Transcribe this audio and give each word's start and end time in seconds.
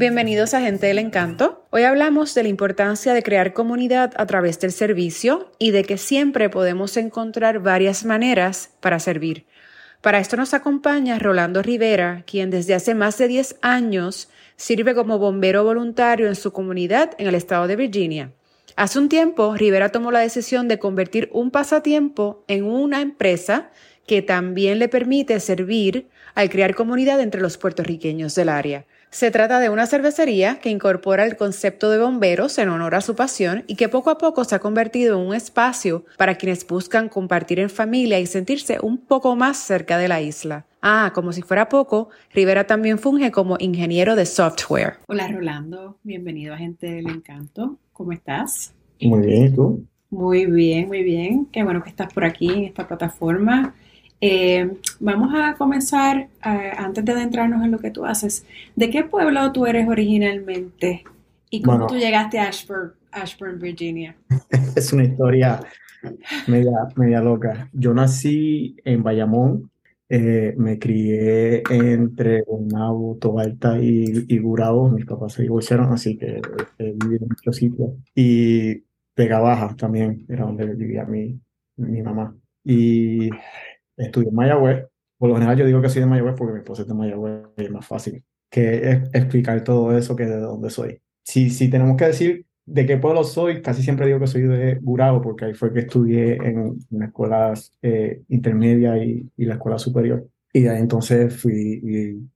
Bienvenidos 0.00 0.54
a 0.54 0.60
Gente 0.60 0.86
del 0.86 0.98
Encanto. 0.98 1.66
Hoy 1.70 1.84
hablamos 1.84 2.34
de 2.34 2.42
la 2.42 2.48
importancia 2.48 3.14
de 3.14 3.22
crear 3.22 3.52
comunidad 3.52 4.12
a 4.16 4.26
través 4.26 4.58
del 4.60 4.72
servicio 4.72 5.52
y 5.58 5.70
de 5.70 5.84
que 5.84 5.98
siempre 5.98 6.48
podemos 6.48 6.96
encontrar 6.96 7.60
varias 7.60 8.04
maneras 8.04 8.70
para 8.80 8.98
servir. 8.98 9.46
Para 10.00 10.18
esto 10.18 10.36
nos 10.38 10.54
acompaña 10.54 11.18
Rolando 11.18 11.62
Rivera, 11.62 12.24
quien 12.26 12.50
desde 12.50 12.74
hace 12.74 12.94
más 12.94 13.18
de 13.18 13.28
10 13.28 13.56
años 13.60 14.30
sirve 14.56 14.94
como 14.94 15.18
bombero 15.18 15.64
voluntario 15.64 16.26
en 16.26 16.34
su 16.34 16.52
comunidad 16.52 17.12
en 17.18 17.26
el 17.26 17.34
estado 17.34 17.66
de 17.66 17.76
Virginia. 17.76 18.32
Hace 18.80 18.98
un 18.98 19.10
tiempo, 19.10 19.54
Rivera 19.56 19.90
tomó 19.90 20.10
la 20.10 20.20
decisión 20.20 20.66
de 20.66 20.78
convertir 20.78 21.28
un 21.34 21.50
pasatiempo 21.50 22.44
en 22.48 22.64
una 22.64 23.02
empresa 23.02 23.68
que 24.06 24.22
también 24.22 24.78
le 24.78 24.88
permite 24.88 25.38
servir 25.40 26.08
al 26.34 26.48
crear 26.48 26.74
comunidad 26.74 27.20
entre 27.20 27.42
los 27.42 27.58
puertorriqueños 27.58 28.34
del 28.34 28.48
área. 28.48 28.86
Se 29.10 29.30
trata 29.30 29.60
de 29.60 29.68
una 29.68 29.86
cervecería 29.86 30.60
que 30.60 30.70
incorpora 30.70 31.26
el 31.26 31.36
concepto 31.36 31.90
de 31.90 31.98
bomberos 31.98 32.56
en 32.56 32.70
honor 32.70 32.94
a 32.94 33.02
su 33.02 33.14
pasión 33.14 33.64
y 33.66 33.74
que 33.74 33.90
poco 33.90 34.08
a 34.08 34.16
poco 34.16 34.44
se 34.44 34.54
ha 34.54 34.60
convertido 34.60 35.20
en 35.20 35.26
un 35.26 35.34
espacio 35.34 36.06
para 36.16 36.36
quienes 36.36 36.66
buscan 36.66 37.10
compartir 37.10 37.60
en 37.60 37.68
familia 37.68 38.18
y 38.18 38.24
sentirse 38.24 38.78
un 38.80 38.96
poco 38.96 39.36
más 39.36 39.58
cerca 39.58 39.98
de 39.98 40.08
la 40.08 40.22
isla. 40.22 40.64
Ah, 40.80 41.12
como 41.14 41.34
si 41.34 41.42
fuera 41.42 41.68
poco, 41.68 42.08
Rivera 42.32 42.66
también 42.66 42.98
funge 42.98 43.30
como 43.30 43.56
ingeniero 43.58 44.16
de 44.16 44.24
software. 44.24 44.94
Hola 45.06 45.28
Rolando, 45.28 45.98
bienvenido 46.02 46.54
a 46.54 46.56
Gente 46.56 46.90
del 46.90 47.10
Encanto. 47.10 47.78
¿Cómo 48.00 48.12
estás? 48.12 48.72
Muy 48.98 49.26
bien, 49.26 49.44
¿y 49.44 49.54
tú? 49.54 49.86
Muy 50.08 50.46
bien, 50.46 50.88
muy 50.88 51.02
bien. 51.02 51.44
Qué 51.52 51.62
bueno 51.62 51.82
que 51.82 51.90
estás 51.90 52.10
por 52.10 52.24
aquí 52.24 52.48
en 52.48 52.64
esta 52.64 52.88
plataforma. 52.88 53.74
Eh, 54.22 54.70
vamos 55.00 55.34
a 55.34 55.52
comenzar, 55.56 56.16
eh, 56.16 56.72
antes 56.78 57.04
de 57.04 57.12
adentrarnos 57.12 57.62
en 57.62 57.70
lo 57.70 57.78
que 57.78 57.90
tú 57.90 58.06
haces, 58.06 58.46
¿de 58.74 58.88
qué 58.88 59.04
pueblo 59.04 59.52
tú 59.52 59.66
eres 59.66 59.86
originalmente 59.86 61.04
y 61.50 61.60
cómo 61.60 61.86
tú 61.88 61.96
llegaste 61.96 62.38
a 62.38 62.48
Ashburn, 62.48 62.92
Ashburn, 63.12 63.58
Virginia? 63.58 64.16
Es 64.74 64.94
una 64.94 65.04
historia 65.04 65.60
media, 66.46 66.72
media 66.96 67.20
loca. 67.20 67.68
Yo 67.74 67.92
nací 67.92 68.76
en 68.86 69.02
Bayamón, 69.02 69.70
eh, 70.10 70.54
me 70.58 70.78
crié 70.78 71.62
entre 71.70 72.42
Guaynabo, 72.42 73.16
Tobalta 73.20 73.78
y, 73.80 74.26
y 74.28 74.38
Gurabo. 74.38 74.90
Mis 74.90 75.06
papás 75.06 75.34
se 75.34 75.42
divorciaron, 75.42 75.92
así 75.92 76.18
que 76.18 76.40
viví 76.78 77.16
en 77.16 77.28
muchos 77.28 77.56
sitios. 77.56 77.90
Y 78.14 78.84
Vega 79.16 79.38
Baja 79.38 79.74
también 79.76 80.26
era 80.28 80.44
donde 80.46 80.66
vivía 80.74 81.04
mi, 81.04 81.40
mi 81.76 82.02
mamá. 82.02 82.36
Y 82.64 83.30
estudié 83.96 84.28
en 84.30 84.34
Mayagüez. 84.34 84.86
Por 85.16 85.28
lo 85.28 85.36
general 85.36 85.56
yo 85.56 85.66
digo 85.66 85.80
que 85.80 85.88
soy 85.88 86.00
de 86.00 86.06
Mayagüez 86.06 86.34
porque 86.36 86.54
mi 86.54 86.58
esposa 86.58 86.82
es 86.82 86.88
de 86.88 86.94
Mayagüez 86.94 87.46
y 87.56 87.64
es 87.64 87.70
más 87.70 87.86
fácil 87.86 88.24
que 88.50 89.02
explicar 89.12 89.62
todo 89.62 89.96
eso 89.96 90.16
que 90.16 90.26
de 90.26 90.40
dónde 90.40 90.70
soy. 90.70 91.00
Si, 91.22 91.50
si 91.50 91.70
tenemos 91.70 91.96
que 91.96 92.06
decir 92.06 92.46
de 92.66 92.86
qué 92.86 92.96
pueblo 92.98 93.24
soy, 93.24 93.62
casi 93.62 93.82
siempre 93.82 94.06
digo 94.06 94.20
que 94.20 94.26
soy 94.26 94.42
de 94.42 94.76
Gurabo 94.76 95.20
porque 95.20 95.46
ahí 95.46 95.54
fue 95.54 95.72
que 95.72 95.80
estudié 95.80 96.34
en 96.36 96.78
una 96.90 97.06
escuela 97.06 97.54
eh, 97.82 98.22
intermedia 98.28 99.02
y, 99.02 99.28
y, 99.36 99.44
la 99.44 99.54
escuela 99.54 99.78
superior. 99.78 100.28
Y 100.52 100.66
ahí 100.66 100.80
entonces 100.80 101.36
fui 101.36 101.80
y 101.82 102.30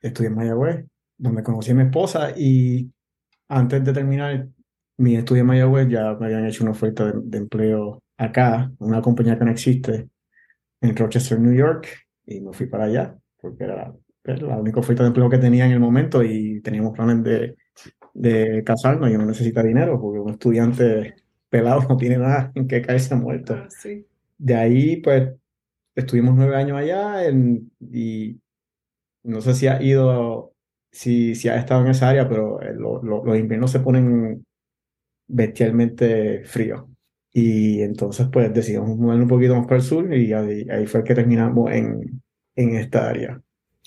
estudié 0.00 0.28
en 0.28 0.36
Mayagüez, 0.36 0.86
donde 1.18 1.42
conocí 1.42 1.70
a 1.70 1.74
mi 1.74 1.82
esposa. 1.82 2.32
Y 2.36 2.90
antes 3.48 3.84
de 3.84 3.92
terminar 3.92 4.48
mi 4.98 5.16
estudio 5.16 5.40
en 5.40 5.46
Mayagüez 5.46 5.88
ya 5.88 6.14
me 6.14 6.26
habían 6.26 6.46
hecho 6.46 6.64
una 6.64 6.72
oferta 6.72 7.12
de, 7.12 7.38
empleo 7.38 8.02
acá, 8.16 8.70
una 8.78 9.02
compañía 9.02 9.38
que 9.38 9.44
no 9.44 9.50
existe, 9.50 10.08
en 10.80 10.96
Rochester, 10.96 11.38
New 11.38 11.54
York, 11.54 11.88
y 12.26 12.40
me 12.40 12.52
fui 12.52 12.66
para 12.66 12.84
allá, 12.84 13.16
porque 13.40 13.64
era 13.64 13.92
pues, 14.22 14.42
la 14.42 14.56
única 14.56 14.80
oferta 14.80 15.02
de 15.02 15.08
empleo 15.08 15.30
que 15.30 15.38
tenía 15.38 15.66
en 15.66 15.72
el 15.72 15.80
momento 15.80 16.22
y 16.22 16.60
teníamos 16.60 16.92
planes 16.92 17.22
de, 17.22 17.56
de 18.14 18.62
casarnos 18.64 19.10
y 19.10 19.14
no 19.14 19.24
necesita 19.26 19.62
dinero, 19.62 20.00
porque 20.00 20.20
un 20.20 20.30
estudiante 20.30 21.16
pelado 21.48 21.82
no 21.88 21.96
tiene 21.96 22.18
nada 22.18 22.52
en 22.54 22.66
que 22.66 22.82
caerse 22.82 23.14
muerto. 23.14 23.54
Ah, 23.54 23.68
sí. 23.68 24.06
De 24.38 24.54
ahí, 24.54 24.96
pues, 24.98 25.32
estuvimos 25.94 26.34
nueve 26.34 26.56
años 26.56 26.78
allá 26.78 27.26
en, 27.26 27.70
y 27.80 28.40
no 29.24 29.40
sé 29.40 29.54
si 29.54 29.66
ha 29.66 29.82
ido, 29.82 30.52
si, 30.90 31.34
si 31.34 31.48
ha 31.48 31.56
estado 31.56 31.82
en 31.82 31.88
esa 31.88 32.08
área, 32.08 32.28
pero 32.28 32.60
eh, 32.62 32.74
lo, 32.74 33.02
lo, 33.02 33.24
los 33.24 33.38
inviernos 33.38 33.70
se 33.70 33.80
ponen 33.80 34.44
bestialmente 35.28 36.44
fríos. 36.44 36.84
Y 37.32 37.80
entonces, 37.80 38.28
pues 38.30 38.52
decidimos 38.52 38.88
movernos 38.98 39.24
un 39.24 39.28
poquito 39.28 39.56
más 39.56 39.64
para 39.64 39.76
el 39.76 39.82
sur 39.82 40.12
y 40.12 40.32
ahí, 40.32 40.66
ahí 40.68 40.86
fue 40.86 41.02
que 41.02 41.14
terminamos 41.14 41.70
en, 41.72 42.22
en 42.56 42.74
esta 42.74 43.08
área. 43.08 43.40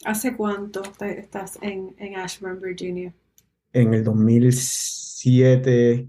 ¿Hace 0.03 0.35
cuánto 0.35 0.81
estás 0.99 1.59
en, 1.61 1.95
en 1.99 2.15
Ashburn, 2.15 2.59
Virginia? 2.59 3.13
En 3.75 3.93
el 3.93 4.05
2007 4.05 6.07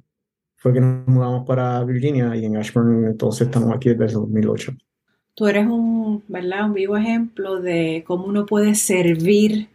fue 0.55 0.73
que 0.73 0.81
nos 0.81 1.09
mudamos 1.09 1.45
para 1.45 1.83
Virginia 1.83 2.37
y 2.37 2.45
en 2.45 2.57
Ashburn 2.57 3.07
entonces 3.07 3.49
estamos 3.49 3.75
aquí 3.75 3.89
desde 3.89 4.05
el 4.05 4.13
2008. 4.13 4.73
Tú 5.35 5.49
eres 5.49 5.67
un, 5.67 6.23
¿verdad? 6.29 6.67
un 6.67 6.75
vivo 6.75 6.97
ejemplo 6.97 7.61
de 7.61 8.05
cómo 8.07 8.27
uno 8.27 8.47
puede 8.47 8.77
servir 8.77 9.67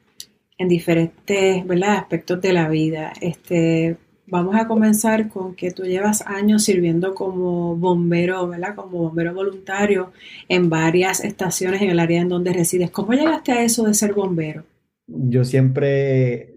en 0.57 0.69
diferentes 0.69 1.67
¿verdad? 1.67 1.97
aspectos 1.97 2.39
de 2.39 2.53
la 2.53 2.69
vida. 2.69 3.11
Este, 3.19 3.97
Vamos 4.25 4.55
a 4.55 4.65
comenzar 4.65 5.27
con 5.27 5.55
que 5.55 5.71
tú 5.71 5.83
llevas 5.83 6.25
años 6.25 6.63
sirviendo 6.63 7.13
como 7.13 7.75
bombero, 7.75 8.47
¿verdad? 8.47 8.75
Como 8.75 8.99
bombero 8.99 9.33
voluntario 9.33 10.13
en 10.47 10.69
varias 10.69 11.25
estaciones 11.25 11.81
en 11.81 11.89
el 11.89 11.99
área 11.99 12.21
en 12.21 12.29
donde 12.29 12.53
resides. 12.53 12.91
¿Cómo 12.91 13.11
llegaste 13.11 13.51
a 13.51 13.61
eso 13.61 13.83
de 13.83 13.93
ser 13.93 14.13
bombero? 14.13 14.63
Yo 15.07 15.43
siempre 15.43 16.50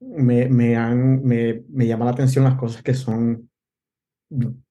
me, 0.00 0.48
me, 0.48 0.76
han, 0.76 1.22
me, 1.24 1.62
me 1.68 1.86
llama 1.86 2.04
la 2.04 2.12
atención 2.12 2.44
las 2.44 2.56
cosas 2.56 2.82
que 2.82 2.94
son 2.94 3.50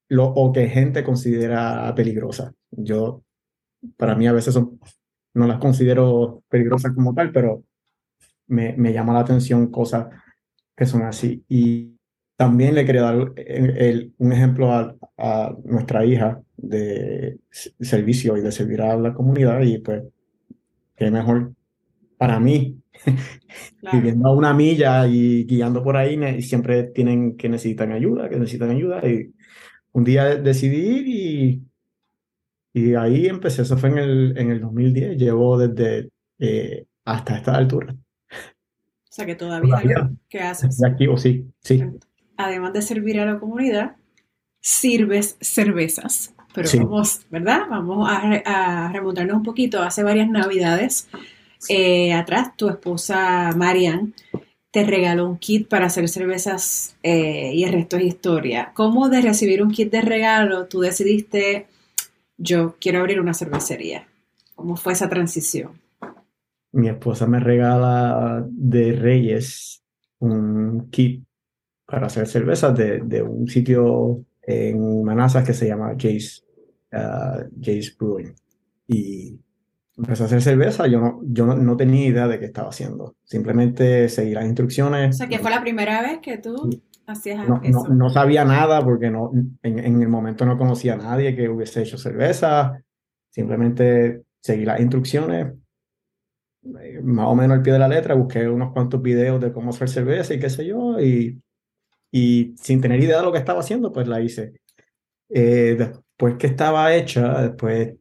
lo, 0.08 0.28
o 0.28 0.52
que 0.52 0.68
gente 0.69 1.03
considera 1.03 1.94
peligrosas. 1.96 2.53
Yo, 2.72 3.24
para 3.97 4.16
mí 4.16 4.28
a 4.28 4.34
veces 4.34 4.53
son, 4.53 4.80
no 5.34 5.47
las 5.47 5.59
considero 5.59 6.44
peligrosas 6.50 6.94
como 6.94 7.13
tal, 7.13 7.31
pero 7.31 7.63
me, 8.47 8.75
me 8.78 8.94
llama 8.94 9.13
la 9.13 9.22
atención 9.22 9.72
cosas 9.72 10.08
que 10.75 10.86
son 10.86 11.03
así. 11.03 11.44
Y 11.47 11.96
también 12.38 12.75
le 12.75 12.86
quería 12.86 13.02
dar 13.02 13.34
el, 13.38 14.13
un 14.18 14.34
ejemplo 14.34 14.72
a, 14.72 14.96
a, 15.18 15.56
nuestra 15.63 16.06
hija 16.06 16.42
de 16.57 17.40
servicio 17.50 18.38
y 18.38 18.42
de 18.42 18.52
servir 18.52 18.81
a 18.81 18.96
la 18.97 19.13
comunidad 19.13 19.62
y 19.62 19.80
pues 19.80 20.03
qué 20.96 21.12
mejor 21.12 21.53
para 22.17 22.39
mí 22.39 22.77
claro. 23.79 23.97
viviendo 23.97 24.27
a 24.27 24.35
una 24.35 24.53
milla 24.53 25.07
y 25.07 25.45
guiando 25.45 25.83
por 25.83 25.97
ahí 25.97 26.41
siempre 26.41 26.83
tienen 26.83 27.37
que 27.37 27.49
necesitan 27.49 27.91
ayuda, 27.91 28.29
que 28.29 28.37
necesitan 28.37 28.71
ayuda 28.71 29.07
y 29.07 29.33
un 29.91 30.03
día 30.03 30.35
decidí 30.35 30.77
ir 30.77 31.07
y, 31.07 31.63
y 32.73 32.95
ahí 32.95 33.27
empecé, 33.27 33.61
eso 33.61 33.77
fue 33.77 33.89
en 33.89 33.97
el, 33.97 34.37
en 34.37 34.51
el 34.51 34.59
2010, 34.59 35.17
llevo 35.17 35.57
desde 35.57 36.09
eh, 36.39 36.85
hasta 37.05 37.37
esta 37.37 37.55
altura. 37.55 37.93
O 37.93 39.15
sea 39.15 39.25
que 39.25 39.35
todavía, 39.35 39.77
todavía 39.77 40.11
¿qué 40.27 40.41
haces? 40.41 40.83
Activo, 40.83 41.17
sí, 41.17 41.45
sí 41.61 41.81
además 42.37 42.73
de 42.73 42.81
servir 42.81 43.19
a 43.19 43.25
la 43.25 43.39
comunidad, 43.39 43.95
sirves 44.59 45.37
cervezas. 45.41 46.33
Pero 46.53 46.67
sí. 46.67 46.79
vamos, 46.79 47.25
¿verdad? 47.29 47.61
Vamos 47.69 48.09
a, 48.09 48.85
a, 48.85 48.91
remontarnos 48.91 49.37
un 49.37 49.43
poquito. 49.43 49.81
Hace 49.81 50.03
varias 50.03 50.29
navidades 50.29 51.09
eh, 51.69 52.13
atrás, 52.13 52.55
tu 52.55 52.69
esposa 52.69 53.51
Marian 53.55 54.13
te 54.71 54.83
regaló 54.83 55.29
un 55.29 55.37
kit 55.37 55.69
para 55.69 55.85
hacer 55.85 56.09
cervezas 56.09 56.97
eh, 57.01 57.51
y 57.53 57.63
el 57.63 57.71
resto 57.71 57.95
es 57.97 58.03
historia. 58.03 58.71
¿Cómo 58.73 59.07
de 59.07 59.21
recibir 59.21 59.63
un 59.63 59.71
kit 59.71 59.91
de 59.91 60.01
regalo 60.01 60.67
tú 60.67 60.81
decidiste, 60.81 61.67
yo 62.38 62.75
quiero 62.79 63.00
abrir 63.00 63.21
una 63.21 63.33
cervecería? 63.33 64.07
¿Cómo 64.53 64.75
fue 64.75 64.94
esa 64.94 65.07
transición? 65.07 65.79
Mi 66.73 66.89
esposa 66.89 67.25
me 67.25 67.39
regala 67.39 68.45
de 68.50 68.91
Reyes 68.91 69.81
un 70.19 70.89
kit 70.89 71.23
para 71.85 72.07
hacer 72.07 72.27
cervezas 72.27 72.75
de, 72.77 73.00
de 73.00 73.21
un 73.21 73.47
sitio 73.47 74.25
en 74.41 75.03
Manassas 75.03 75.45
que 75.45 75.53
se 75.53 75.68
llama 75.68 75.95
Jace, 75.97 76.41
uh, 76.91 77.50
Jace 77.61 77.94
Brewing. 77.97 78.33
Y 78.88 79.39
empecé 79.97 80.24
a 80.24 80.25
hacer 80.25 80.42
cerveza, 80.42 80.88
yo 80.88 81.00
no, 81.00 81.21
yo 81.24 81.45
no, 81.45 81.56
no, 81.56 81.77
tenía 81.77 82.07
idea 82.07 82.27
de 82.27 82.39
qué 82.39 82.45
estaba 82.45 82.69
haciendo. 82.69 83.15
Simplemente 83.24 84.09
seguí 84.09 84.33
las 84.33 84.45
instrucciones. 84.45 85.15
O 85.15 85.18
sea, 85.18 85.27
que 85.27 85.39
fue 85.39 85.51
la 85.51 85.62
primera 85.62 86.01
vez 86.01 86.19
que 86.19 86.38
tú 86.38 86.69
hacías 87.07 87.47
no, 87.47 87.62
eso. 87.63 87.88
No, 87.88 87.95
no, 87.95 88.09
sabía 88.09 88.45
nada 88.45 88.83
porque 88.83 89.09
no, 89.09 89.31
en, 89.63 89.80
en, 89.80 90.01
el 90.01 90.09
momento 90.09 90.45
no 90.45 90.57
conocía 90.57 90.94
a 90.94 90.97
nadie 90.97 91.36
que 91.36 91.50
hubiese 91.50 91.81
hecho 91.81 91.97
cerveza. 91.97 92.81
Simplemente 93.30 94.24
seguí 94.42 94.65
las 94.65 94.80
instrucciones, 94.80 95.53
más 97.03 97.27
o 97.27 97.36
menos 97.36 97.57
al 97.57 97.63
pie 97.63 97.74
de 97.74 97.80
la 97.80 97.88
letra, 97.88 98.15
busqué 98.15 98.47
unos 98.47 98.74
cuantos 98.74 99.01
videos 99.01 99.39
de 99.42 99.51
cómo 99.51 99.69
hacer 99.69 99.89
cerveza 99.89 100.33
y 100.33 100.39
qué 100.39 100.50
sé 100.50 100.65
yo, 100.65 101.00
y 101.00 101.39
y 102.18 102.56
sin 102.57 102.80
tener 102.80 103.03
idea 103.03 103.18
de 103.18 103.24
lo 103.24 103.33
que 103.33 103.39
estaba 103.39 103.59
haciendo, 103.59 103.92
pues 103.92 104.07
la 104.07 104.21
hice. 104.21 104.53
Eh, 105.27 105.75
después 105.77 106.36
que 106.36 106.47
estaba 106.47 106.95
hecha, 106.95 107.42
después 107.42 107.95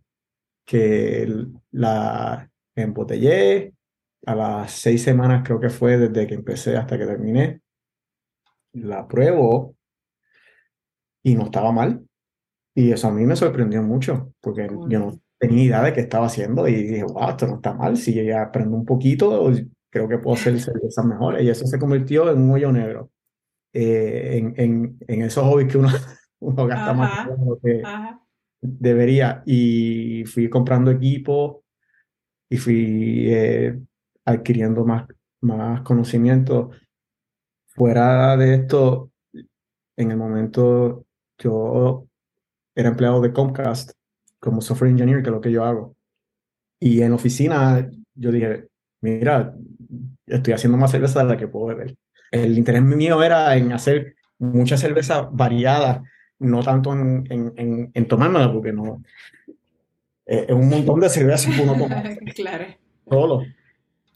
que 0.64 1.28
la 1.72 2.50
embotellé, 2.74 3.74
a 4.26 4.34
las 4.34 4.72
seis 4.72 5.02
semanas 5.02 5.42
creo 5.44 5.60
que 5.60 5.70
fue 5.70 5.98
desde 5.98 6.26
que 6.26 6.34
empecé 6.34 6.76
hasta 6.76 6.98
que 6.98 7.06
terminé, 7.06 7.60
la 8.72 9.06
pruebo 9.06 9.76
y 11.22 11.34
no 11.34 11.44
estaba 11.44 11.72
mal. 11.72 12.06
Y 12.74 12.90
eso 12.90 13.08
a 13.08 13.12
mí 13.12 13.24
me 13.24 13.36
sorprendió 13.36 13.82
mucho, 13.82 14.32
porque 14.40 14.68
yo 14.88 14.98
no 14.98 15.20
tenía 15.38 15.64
idea 15.64 15.82
de 15.82 15.92
qué 15.92 16.00
estaba 16.00 16.26
haciendo 16.26 16.66
y 16.66 16.74
dije, 16.74 17.04
wow, 17.04 17.30
esto 17.30 17.46
no 17.46 17.56
está 17.56 17.74
mal. 17.74 17.96
Si 17.96 18.14
ya 18.14 18.42
aprendo 18.42 18.76
un 18.76 18.84
poquito, 18.84 19.50
creo 19.90 20.08
que 20.08 20.18
puedo 20.18 20.36
hacer 20.36 20.60
cervezas 20.60 21.04
mejores. 21.04 21.44
Y 21.44 21.50
eso 21.50 21.66
se 21.66 21.78
convirtió 21.78 22.30
en 22.30 22.42
un 22.42 22.50
hoyo 22.50 22.72
negro. 22.72 23.10
Eh, 23.72 24.38
en, 24.38 24.54
en, 24.56 24.98
en, 25.06 25.22
esos 25.22 25.44
hobbies 25.44 25.70
que 25.70 25.78
uno, 25.78 25.88
uno 26.40 26.66
gasta 26.66 26.94
más 26.94 27.28
de 27.28 27.44
lo 27.44 27.58
que 27.60 27.82
debería. 28.64 29.42
Y 29.46 30.24
fui 30.24 30.48
comprando 30.48 30.90
equipo 30.90 31.64
y 32.48 32.56
fui 32.56 33.26
eh, 33.28 33.78
adquiriendo 34.24 34.84
más, 34.84 35.06
más 35.42 35.82
conocimiento. 35.82 36.70
Fuera 37.68 38.36
de 38.36 38.54
esto, 38.54 39.10
en 39.96 40.10
el 40.10 40.16
momento 40.16 41.06
yo 41.38 42.06
era 42.74 42.88
empleado 42.88 43.20
de 43.20 43.32
Comcast 43.32 43.92
como 44.40 44.60
software 44.60 44.90
engineer, 44.90 45.22
que 45.22 45.28
es 45.28 45.34
lo 45.34 45.40
que 45.40 45.52
yo 45.52 45.64
hago. 45.64 45.96
Y 46.80 47.02
en 47.02 47.12
oficina 47.12 47.88
yo 48.14 48.30
dije, 48.30 48.68
mira, 49.00 49.54
estoy 50.26 50.54
haciendo 50.54 50.78
más 50.78 50.90
cerveza 50.90 51.22
de 51.22 51.28
la 51.28 51.36
que 51.36 51.48
puedo 51.48 51.66
beber. 51.66 51.96
El 52.30 52.56
interés 52.58 52.82
mío 52.82 53.22
era 53.22 53.56
en 53.56 53.72
hacer 53.72 54.16
mucha 54.38 54.76
cerveza 54.76 55.22
variada, 55.22 56.02
no 56.44 56.62
tanto 56.62 56.92
en, 56.92 57.24
en, 57.30 57.90
en, 57.92 58.08
tomármela, 58.08 58.52
porque 58.52 58.72
no. 58.72 59.02
Eh, 60.26 60.46
es 60.48 60.54
un 60.54 60.68
montón 60.68 61.00
de 61.00 61.08
cerveza 61.08 61.50
que 61.50 61.62
uno 61.62 61.74
toma. 61.76 62.02
claro. 62.34 62.64
Solo. 63.08 63.42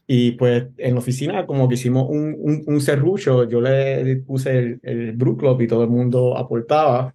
Y 0.07 0.31
pues 0.31 0.67
en 0.77 0.95
la 0.95 0.99
oficina, 0.99 1.45
como 1.45 1.67
que 1.67 1.75
hicimos 1.75 2.07
un, 2.09 2.35
un, 2.39 2.63
un 2.65 2.81
serrucho, 2.81 3.47
yo 3.47 3.61
le 3.61 4.17
puse 4.17 4.57
el, 4.57 4.79
el 4.81 5.11
Brew 5.13 5.37
Club 5.37 5.61
y 5.61 5.67
todo 5.67 5.83
el 5.83 5.89
mundo 5.89 6.35
aportaba 6.35 7.13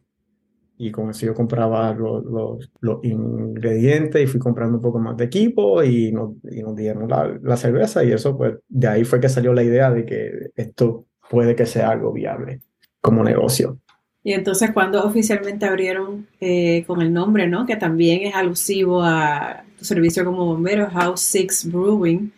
y 0.76 0.90
con 0.90 1.10
eso 1.10 1.26
yo 1.26 1.34
compraba 1.34 1.92
los, 1.94 2.24
los, 2.24 2.70
los, 2.80 3.04
ingredientes 3.04 4.22
y 4.22 4.26
fui 4.26 4.40
comprando 4.40 4.76
un 4.76 4.82
poco 4.82 4.98
más 4.98 5.16
de 5.16 5.24
equipo 5.24 5.82
y 5.82 6.10
nos, 6.10 6.32
y 6.50 6.62
nos 6.62 6.74
dieron 6.74 7.08
la, 7.08 7.38
la, 7.42 7.56
cerveza 7.56 8.02
y 8.04 8.12
eso 8.12 8.36
pues 8.36 8.56
de 8.68 8.88
ahí 8.88 9.04
fue 9.04 9.20
que 9.20 9.28
salió 9.28 9.52
la 9.52 9.62
idea 9.62 9.90
de 9.90 10.04
que 10.04 10.50
esto 10.56 11.06
puede 11.30 11.54
que 11.54 11.66
sea 11.66 11.90
algo 11.90 12.12
viable 12.12 12.60
como 13.00 13.22
negocio. 13.22 13.78
Y 14.24 14.32
entonces 14.32 14.72
cuando 14.72 15.04
oficialmente 15.04 15.66
abrieron 15.66 16.26
eh, 16.40 16.84
con 16.86 17.02
el 17.02 17.12
nombre, 17.12 17.46
¿no? 17.46 17.66
Que 17.66 17.76
también 17.76 18.22
es 18.22 18.34
alusivo 18.34 19.02
a 19.02 19.64
tu 19.78 19.84
servicio 19.84 20.24
como 20.24 20.46
bombero, 20.46 20.88
House 20.90 21.20
Six 21.20 21.70
Brewing, 21.70 22.32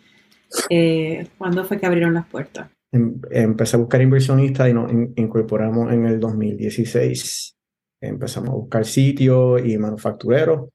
eh, 0.69 1.27
¿cuándo 1.37 1.63
fue 1.63 1.79
que 1.79 1.85
abrieron 1.85 2.13
las 2.13 2.27
puertas? 2.27 2.69
Em, 2.91 3.19
empecé 3.31 3.77
a 3.77 3.79
buscar 3.79 4.01
inversionistas 4.01 4.69
y 4.69 4.73
nos 4.73 4.91
incorporamos 5.15 5.91
en 5.91 6.05
el 6.05 6.19
2016 6.19 7.57
empezamos 8.01 8.49
a 8.49 8.53
buscar 8.53 8.85
sitios 8.85 9.65
y 9.65 9.77
manufactureros 9.77 10.69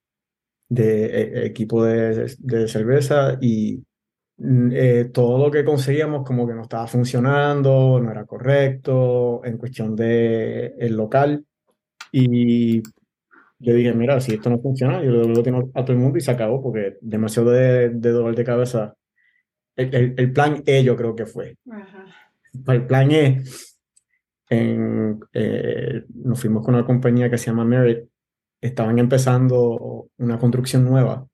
de 0.68 1.06
e, 1.06 1.46
equipo 1.46 1.84
de, 1.84 2.28
cerveza 2.68 3.38
y 3.40 3.82
eh, 4.44 5.10
todo 5.12 5.38
lo 5.38 5.50
que 5.50 5.64
conseguíamos 5.64 6.24
como 6.24 6.48
que 6.48 6.54
no 6.54 6.62
estaba 6.62 6.86
funcionando, 6.88 8.00
no 8.00 8.10
era 8.10 8.24
correcto 8.24 9.40
en 9.44 9.56
cuestión 9.56 9.94
de 9.94 10.74
el 10.78 10.96
local 10.96 11.44
y 12.10 12.82
yo 13.58 13.74
dije, 13.74 13.92
mira, 13.94 14.20
si 14.20 14.34
esto 14.34 14.50
no 14.50 14.58
funciona, 14.58 15.02
yo 15.02 15.12
lo 15.12 15.42
tengo 15.44 15.70
a 15.74 15.84
todo 15.84 15.92
el 15.92 16.02
mundo 16.02 16.18
y 16.18 16.20
se 16.20 16.32
acabó 16.32 16.60
porque 16.60 16.96
demasiado 17.00 17.50
de, 17.50 17.90
de 17.90 18.10
dolor 18.10 18.34
de 18.34 18.44
cabeza. 18.44 18.94
El, 19.76 20.14
el, 20.18 20.32
plan 20.32 20.62
E 20.66 20.82
yo 20.82 20.96
creo 20.96 21.14
que 21.14 21.26
fue. 21.26 21.56
El 22.66 22.86
plan 22.86 23.10
E 23.12 23.42
eh, 24.50 26.04
nos 26.14 26.40
fuimos 26.40 26.64
con 26.64 26.74
una 26.74 26.84
compañía 26.84 27.30
que 27.30 27.38
se 27.38 27.46
llama 27.46 27.64
Merit. 27.64 28.08
Estaban 28.60 28.98
empezando 28.98 30.08
una 30.18 30.38
construcción 30.38 30.84
nueva 30.84 31.26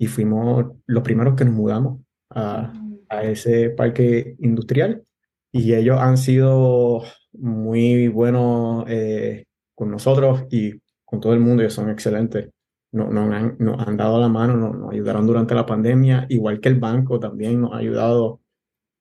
y 0.00 0.06
fuimos 0.06 0.64
los 0.86 1.02
primeros 1.02 1.34
que 1.36 1.44
nos 1.44 1.52
mudamos 1.52 2.00
a, 2.30 2.72
a 3.10 3.22
ese 3.22 3.68
parque 3.68 4.34
industrial 4.38 5.04
y 5.52 5.74
ellos 5.74 5.98
han 6.00 6.16
sido 6.16 7.02
muy 7.32 8.08
buenos 8.08 8.86
eh, 8.88 9.44
con 9.74 9.90
nosotros 9.90 10.46
y 10.50 10.80
con 11.04 11.20
todo 11.20 11.34
el 11.34 11.40
mundo, 11.40 11.62
ellos 11.62 11.74
son 11.74 11.90
excelentes. 11.90 12.48
Nos, 12.92 13.14
han, 13.14 13.56
nos 13.58 13.86
han 13.86 13.98
dado 13.98 14.18
la 14.18 14.30
mano, 14.30 14.56
nos, 14.56 14.74
nos, 14.74 14.90
ayudaron 14.90 15.26
durante 15.26 15.54
la 15.54 15.66
pandemia, 15.66 16.24
igual 16.30 16.60
que 16.60 16.70
el 16.70 16.80
banco 16.80 17.20
también 17.20 17.60
nos 17.60 17.74
ha 17.74 17.76
ayudado 17.76 18.40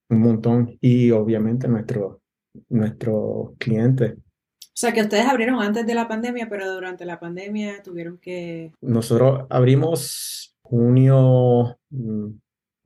un 0.09 0.19
montón 0.19 0.77
y 0.81 1.11
obviamente 1.11 1.69
nuestro, 1.69 2.21
nuestros 2.67 3.51
clientes. 3.57 4.17
O 4.17 4.81
sea, 4.81 4.91
que 4.91 5.01
ustedes 5.01 5.25
abrieron 5.25 5.61
antes 5.61 5.87
de 5.87 5.95
la 5.95 6.09
pandemia, 6.09 6.49
pero 6.49 6.69
durante 6.73 7.05
la 7.05 7.21
pandemia 7.21 7.81
tuvieron 7.83 8.17
que... 8.17 8.73
Nosotros 8.81 9.45
abrimos 9.49 10.49
junio, 10.69 11.79
mm, 11.89 12.27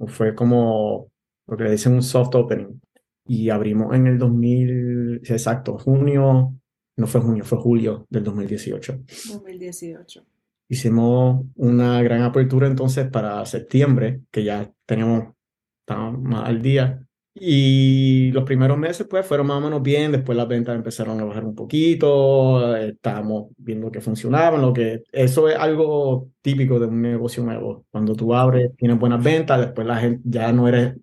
fue 0.08 0.34
como 0.34 1.12
lo 1.48 1.58
que 1.58 1.64
le 1.66 1.72
dicen 1.72 1.94
un 1.94 2.02
soft 2.02 2.34
opening, 2.36 2.80
y 3.26 3.50
abrimos 3.50 3.94
en 3.94 4.08
el 4.08 4.18
2000, 4.18 5.22
exacto, 5.24 5.78
junio, 5.78 6.54
no 6.98 7.08
fue 7.08 7.22
junio, 7.22 7.44
fue 7.44 7.58
julio 7.58 8.08
del 8.10 8.24
2018. 8.24 9.00
2018. 9.34 10.26
Hicimos 10.70 11.46
una 11.56 12.02
gran 12.02 12.22
apertura 12.22 12.68
entonces 12.68 13.10
para 13.10 13.46
septiembre, 13.46 14.22
que 14.32 14.44
ya 14.44 14.72
teníamos, 14.86 15.34
estábamos 15.82 16.22
más 16.22 16.48
al 16.48 16.62
día, 16.62 17.06
y 17.36 18.32
los 18.32 18.44
primeros 18.44 18.78
meses, 18.78 19.08
pues, 19.10 19.26
fueron 19.26 19.48
más 19.48 19.58
o 19.58 19.62
menos 19.62 19.82
bien. 19.82 20.12
Después 20.12 20.38
las 20.38 20.48
ventas 20.48 20.76
empezaron 20.76 21.20
a 21.20 21.26
bajar 21.26 21.44
un 21.44 21.56
poquito. 21.56 22.76
Estábamos 22.76 23.48
viendo 23.58 23.92
que 23.92 24.02
funcionaban. 24.02 24.62
Lo 24.62 24.72
que, 24.72 25.04
eso 25.12 25.50
es 25.50 25.56
algo 25.56 26.30
típico 26.42 26.80
de 26.80 26.86
un 26.86 27.02
negocio 27.02 27.44
nuevo. 27.44 27.86
Cuando 27.90 28.16
tú 28.16 28.36
abres, 28.36 28.76
tienes 28.78 29.00
buenas 29.00 29.24
ventas, 29.24 29.60
después 29.60 29.88
la 29.88 29.98
gente 29.98 30.22
ya 30.26 30.52
no 30.52 30.68
eres. 30.68 30.96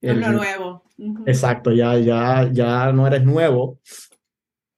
El, 0.00 0.20
lo 0.20 0.32
nuevo. 0.32 0.84
Exacto, 1.26 1.72
ya, 1.72 1.98
ya, 1.98 2.50
ya 2.52 2.92
no 2.92 3.06
eres 3.06 3.24
nuevo. 3.24 3.78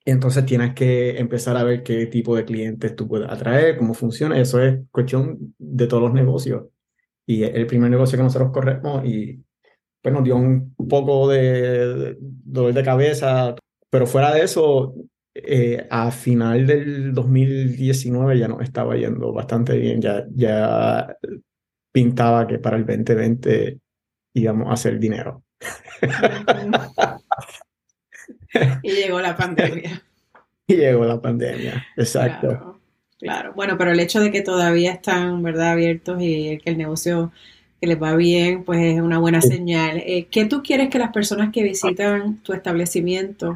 Entonces 0.05 0.47
tienes 0.47 0.75
que 0.75 1.19
empezar 1.19 1.57
a 1.57 1.65
ver 1.65 1.83
qué 1.83 2.07
tipo 2.07 2.37
de 2.37 2.45
clientes 2.45 2.95
tú 2.95 3.09
puedes 3.09 3.29
atraer, 3.29 3.77
cómo 3.77 3.95
funciona. 3.95 4.39
Eso 4.39 4.63
es 4.63 4.79
cuestión 4.93 5.55
de 5.59 5.87
todos 5.89 6.05
los 6.05 6.13
negocios. 6.13 6.67
Y 7.27 7.43
el 7.43 7.67
primer 7.67 7.91
negocio 7.91 8.17
que 8.17 8.25
nosotros 8.25 8.51
corremos 8.53 9.05
y 9.05 9.45
pues 10.03 10.15
nos 10.15 10.25
dio 10.25 10.37
un 10.37 10.75
poco 10.89 11.29
de, 11.29 12.17
dolor 12.19 12.73
de 12.73 12.83
cabeza, 12.83 13.55
pero 13.91 14.07
fuera 14.07 14.35
de 14.35 14.43
eso, 14.43 14.95
eh, 15.35 15.87
a 15.91 16.11
final 16.11 16.67
del 16.67 17.13
2019 17.13 18.39
ya 18.39 18.49
nos 18.49 18.63
estaba 18.63 18.97
yendo 18.97 19.33
bastante 19.33 19.77
bien, 19.79 20.01
ya, 20.01 20.25
ya 20.35 21.17
pintaba 21.93 22.47
que 22.47 22.59
para 22.59 22.77
el 22.77 22.87
2020 22.87 23.79
íbamos 24.35 24.69
a 24.69 24.73
hacer 24.73 24.99
dinero. 24.99 25.45
y 28.83 28.93
llegó 28.93 29.21
la 29.21 29.37
pandemia. 29.37 30.03
Y 30.67 30.77
llegó 30.77 31.05
la 31.05 31.21
pandemia, 31.21 31.85
exacto. 31.97 32.47
Claro, 32.47 32.81
claro, 33.19 33.53
bueno, 33.55 33.77
pero 33.77 33.91
el 33.91 33.99
hecho 33.99 34.21
de 34.21 34.31
que 34.31 34.41
todavía 34.41 34.93
están, 34.93 35.43
¿verdad?, 35.43 35.73
abiertos 35.73 36.19
y 36.21 36.59
que 36.59 36.71
el 36.71 36.79
negocio 36.79 37.33
que 37.81 37.87
les 37.87 38.01
va 38.01 38.15
bien, 38.15 38.63
pues 38.63 38.81
es 38.81 39.01
una 39.01 39.19
buena 39.19 39.41
señal. 39.41 40.03
Eh, 40.05 40.27
¿Qué 40.31 40.45
tú 40.45 40.63
quieres 40.63 40.91
que 40.91 40.99
las 40.99 41.13
personas 41.13 41.51
que 41.51 41.63
visitan 41.63 42.37
tu 42.43 42.53
establecimiento, 42.53 43.55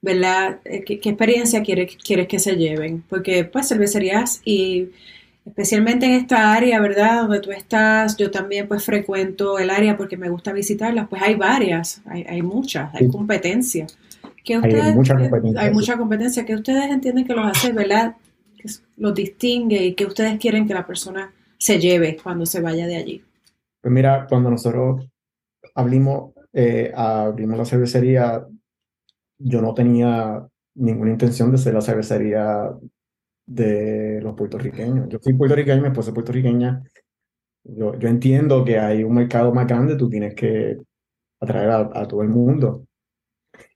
¿verdad? 0.00 0.60
Eh, 0.64 0.82
¿Qué, 0.82 0.94
experiencia 0.94 1.62
quieres, 1.62 1.96
quieres 1.96 2.26
que 2.26 2.38
se 2.38 2.56
lleven? 2.56 3.04
Porque 3.06 3.44
pues 3.44 3.68
cervecerías 3.68 4.40
y 4.44 4.88
especialmente 5.44 6.06
en 6.06 6.12
esta 6.12 6.54
área, 6.54 6.80
¿verdad? 6.80 7.22
Donde 7.22 7.40
tú 7.40 7.50
estás, 7.50 8.16
yo 8.16 8.30
también 8.30 8.66
pues 8.66 8.82
frecuento 8.82 9.58
el 9.58 9.68
área 9.68 9.96
porque 9.96 10.16
me 10.16 10.30
gusta 10.30 10.52
visitarlas, 10.52 11.08
pues 11.08 11.20
hay 11.22 11.34
varias, 11.34 12.00
hay, 12.06 12.24
hay 12.26 12.40
muchas, 12.40 12.94
hay 12.94 13.08
competencia. 13.08 13.86
¿Qué 14.42 14.56
ustedes, 14.56 14.84
hay 14.84 14.94
mucha 14.94 15.16
competencia. 15.18 15.60
Hay 15.60 15.74
mucha 15.74 15.98
competencia. 15.98 16.46
que 16.46 16.54
ustedes 16.54 16.90
entienden 16.90 17.26
que 17.26 17.34
los 17.34 17.46
hace, 17.46 17.72
¿verdad? 17.72 18.16
Que 18.56 18.70
los 18.96 19.14
distingue 19.14 19.84
y 19.84 19.94
que 19.94 20.06
ustedes 20.06 20.38
quieren 20.38 20.66
que 20.66 20.72
la 20.72 20.86
persona 20.86 21.32
se 21.58 21.78
lleve 21.78 22.16
cuando 22.22 22.46
se 22.46 22.60
vaya 22.60 22.86
de 22.86 22.96
allí. 22.96 23.25
Pues 23.86 23.94
mira, 23.94 24.26
cuando 24.28 24.50
nosotros 24.50 25.08
abrimos, 25.76 26.32
eh, 26.52 26.92
abrimos 26.92 27.56
la 27.56 27.64
cervecería, 27.64 28.44
yo 29.38 29.62
no 29.62 29.74
tenía 29.74 30.44
ninguna 30.74 31.12
intención 31.12 31.52
de 31.52 31.58
ser 31.58 31.74
la 31.74 31.80
cervecería 31.80 32.68
de 33.46 34.20
los 34.22 34.34
puertorriqueños. 34.34 35.08
Yo 35.08 35.20
soy 35.20 35.34
puertorriqueño, 35.34 35.82
mi 35.82 35.86
esposa 35.86 36.10
es 36.10 36.14
puertorriqueña. 36.14 36.82
Yo, 37.62 37.96
yo 37.96 38.08
entiendo 38.08 38.64
que 38.64 38.76
hay 38.80 39.04
un 39.04 39.14
mercado 39.14 39.54
más 39.54 39.68
grande, 39.68 39.94
tú 39.94 40.10
tienes 40.10 40.34
que 40.34 40.78
atraer 41.40 41.70
a, 41.70 42.08
todo 42.08 42.22
el 42.22 42.28
mundo. 42.28 42.88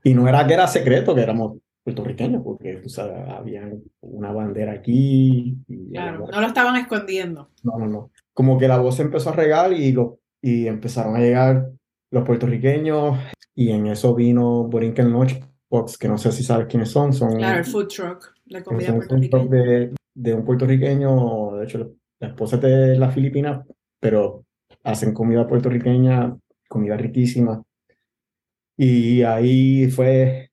Y 0.03 0.13
no 0.13 0.27
era 0.27 0.45
que 0.45 0.55
era 0.55 0.67
secreto, 0.67 1.15
que 1.15 1.23
éramos 1.23 1.59
puertorriqueños, 1.85 2.43
porque 2.43 2.83
había 3.29 3.71
una 4.01 4.33
bandera 4.33 4.73
aquí. 4.73 5.57
claro, 5.93 6.27
no 6.27 6.41
lo 6.41 6.47
estaban 6.49 6.75
escondiendo. 6.75 7.51
No, 7.63 7.79
no, 7.79 7.87
no. 7.87 8.11
Como 8.41 8.59
que 8.59 8.69
la 8.69 8.79
voz 8.79 8.97
se 8.97 9.03
empezó 9.03 9.29
a 9.29 9.35
regar 9.35 9.71
y, 9.75 9.93
lo, 9.93 10.19
y 10.41 10.67
empezaron 10.67 11.15
a 11.15 11.19
llegar 11.19 11.73
los 12.11 12.25
puertorriqueños 12.25 13.19
y 13.55 13.71
en 13.71 13.87
eso 13.89 14.15
vino 14.15 14.65
Borinquen 14.65 15.13
Lunch 15.13 15.39
Box, 15.69 15.99
que 15.99 16.09
no 16.09 16.17
sé 16.17 16.33
si 16.33 16.43
sabes 16.43 16.67
quiénes 16.67 16.91
son. 16.91 17.13
son 17.13 17.37
claro, 17.37 17.59
el 17.59 17.67
food 17.67 17.89
truck 17.89 18.33
de 18.47 18.65
comida 18.65 18.95
puertorriqueña. 18.95 19.45
De, 19.45 19.95
de, 20.15 20.35
un 20.35 20.47
puertorriqueño, 20.47 21.57
de 21.57 21.65
hecho, 21.67 21.93
la 22.19 22.29
esposa 22.29 22.57
es 22.57 22.63
de 22.63 22.97
la 22.97 23.11
Filipina, 23.11 23.63
pero 24.01 24.47
hacen 24.85 25.13
comida 25.13 25.47
puertorriqueña, 25.47 26.35
comida 26.67 26.97
riquísima. 26.97 27.63
Y 28.75 29.23
ahí 29.23 29.91
fue, 29.91 30.51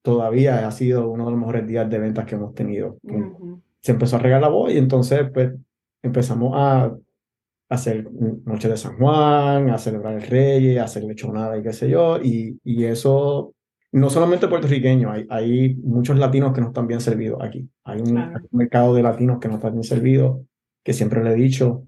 todavía 0.00 0.64
ha 0.64 0.70
sido 0.70 1.10
uno 1.10 1.24
de 1.24 1.32
los 1.32 1.40
mejores 1.40 1.66
días 1.66 1.90
de 1.90 1.98
ventas 1.98 2.24
que 2.24 2.36
hemos 2.36 2.54
tenido. 2.54 2.98
Se 3.80 3.90
empezó 3.90 4.14
a 4.14 4.20
regar 4.20 4.40
la 4.40 4.48
voz 4.48 4.72
y 4.72 4.78
entonces 4.78 5.28
pues 5.34 5.54
empezamos 6.02 6.52
a 6.54 6.94
hacer 7.68 8.08
Noche 8.44 8.68
de 8.68 8.76
San 8.76 8.96
Juan, 8.96 9.70
a 9.70 9.78
celebrar 9.78 10.14
el 10.14 10.22
Rey, 10.22 10.76
a 10.78 10.84
hacer 10.84 11.04
lechonada 11.04 11.56
y 11.56 11.62
qué 11.62 11.72
sé 11.72 11.88
yo, 11.88 12.20
y, 12.20 12.58
y 12.64 12.84
eso 12.84 13.54
no 13.92 14.08
solamente 14.08 14.48
puertorriqueño, 14.48 15.10
hay, 15.10 15.26
hay 15.30 15.74
muchos 15.76 16.16
latinos 16.16 16.52
que 16.52 16.60
no 16.60 16.68
están 16.68 16.86
bien 16.86 17.00
servidos 17.00 17.42
aquí. 17.42 17.68
Hay 17.84 18.00
un, 18.00 18.32
mercado 18.52 18.94
de 18.94 19.02
latinos 19.02 19.38
que 19.40 19.48
no 19.48 19.56
están 19.56 19.72
bien 19.72 19.84
servidos, 19.84 20.40
que 20.84 20.92
siempre 20.92 21.24
le 21.24 21.32
he 21.32 21.34
dicho, 21.34 21.86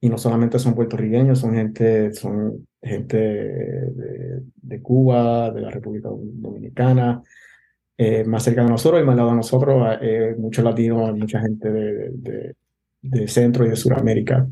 y 0.00 0.08
no 0.08 0.18
solamente 0.18 0.58
son 0.58 0.74
puertorriqueños, 0.74 1.40
son 1.40 1.54
gente, 1.54 2.12
son 2.12 2.66
gente 2.80 3.16
de, 3.16 4.42
de 4.54 4.82
Cuba, 4.82 5.50
de 5.50 5.60
la 5.62 5.70
República 5.70 6.08
Dominicana, 6.10 7.22
eh, 7.96 8.24
más 8.24 8.42
cerca 8.44 8.64
de 8.64 8.70
nosotros 8.70 9.00
y 9.00 9.04
más 9.04 9.16
lado 9.16 9.30
de 9.30 9.36
nosotros, 9.36 9.98
eh, 10.00 10.34
muchos 10.38 10.64
latinos, 10.64 11.16
mucha 11.16 11.40
gente 11.40 11.70
de, 11.70 12.10
de, 12.10 12.54
de 13.02 13.28
Centro 13.28 13.66
y 13.66 13.70
de 13.70 13.76
Sudamérica. 13.76 14.46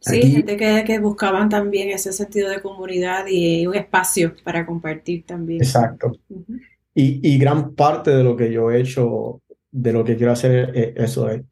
Sí, 0.00 0.22
gente 0.30 0.56
que, 0.56 0.84
que, 0.86 0.98
buscaban 1.00 1.48
también 1.48 1.90
ese 1.90 2.12
sentido 2.12 2.50
de 2.50 2.60
comunidad 2.62 3.26
y 3.28 3.66
un 3.66 3.74
espacio 3.74 4.34
para 4.44 4.64
compartir 4.64 5.24
también. 5.24 5.60
Exacto. 5.60 6.12
y, 6.94 7.20
y, 7.28 7.38
gran 7.38 7.74
parte 7.74 8.12
de 8.12 8.22
lo 8.22 8.36
que 8.36 8.52
yo 8.52 8.70
he 8.70 8.80
hecho, 8.80 9.42
de 9.70 9.92
lo 9.92 10.04
que 10.04 10.16
quiero 10.16 10.32
hacer 10.32 10.70
es 10.76 10.92
eso, 10.96 11.28
es, 11.28 11.42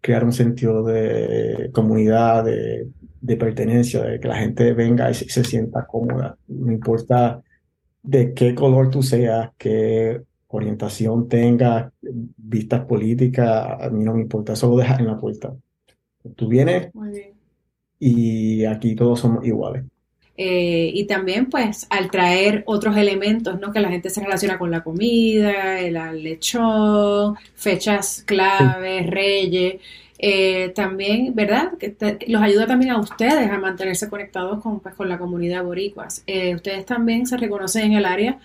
crear 0.00 0.24
un 0.24 0.32
sentido 0.32 0.84
de 0.84 1.70
comunidad, 1.72 2.44
de, 2.44 2.88
de, 3.20 3.36
pertenencia, 3.36 4.02
de 4.02 4.20
que 4.20 4.28
la 4.28 4.36
gente 4.36 4.72
venga 4.72 5.10
y 5.10 5.14
se, 5.14 5.42
sienta 5.42 5.84
cómoda. 5.84 6.38
No 6.46 6.70
importa 6.70 7.42
de 8.04 8.32
qué 8.32 8.54
color 8.54 8.88
tú 8.88 9.02
seas, 9.02 9.50
qué 9.58 10.22
orientación 10.46 11.28
tengas, 11.28 11.92
vistas 12.00 12.84
políticas, 12.84 13.66
a 13.80 13.90
mí 13.90 14.04
no 14.04 14.14
me 14.14 14.20
importa, 14.22 14.52
eso 14.52 14.70
lo 14.70 14.76
dejas 14.76 15.00
en 15.00 15.08
la 15.08 15.18
puerta. 15.18 15.52
Tú 16.34 16.48
vienes, 16.48 16.94
Muy 16.94 17.10
bien 17.10 17.36
y 17.98 18.64
aquí 18.64 18.94
todos 18.94 19.20
somos 19.20 19.44
iguales. 19.44 19.84
Eh, 20.38 20.90
y 20.94 21.06
también 21.06 21.46
pues 21.46 21.86
al 21.88 22.10
traer 22.10 22.62
otros 22.66 22.96
elementos, 22.96 23.58
¿no? 23.58 23.72
Que 23.72 23.80
la 23.80 23.88
gente 23.88 24.10
se 24.10 24.22
relaciona 24.22 24.58
con 24.58 24.70
la 24.70 24.84
comida, 24.84 25.80
el 25.80 25.94
lechón, 26.22 27.36
fechas 27.54 28.22
claves, 28.26 29.06
reyes, 29.06 29.80
eh, 30.18 30.72
también, 30.74 31.34
¿verdad? 31.34 31.72
Que 31.78 31.96
los 32.28 32.42
ayuda 32.42 32.66
también 32.66 32.90
a 32.92 33.00
ustedes 33.00 33.50
a 33.50 33.58
mantenerse 33.58 34.10
conectados 34.10 34.62
con, 34.62 34.80
pues, 34.80 34.94
con 34.94 35.08
la 35.08 35.18
comunidad 35.18 35.64
boricuas. 35.64 36.22
Eh, 36.26 36.54
ustedes 36.54 36.84
también 36.84 37.26
se 37.26 37.38
reconocen 37.38 37.84
en 37.84 37.92
el 37.94 38.04
área 38.04 38.38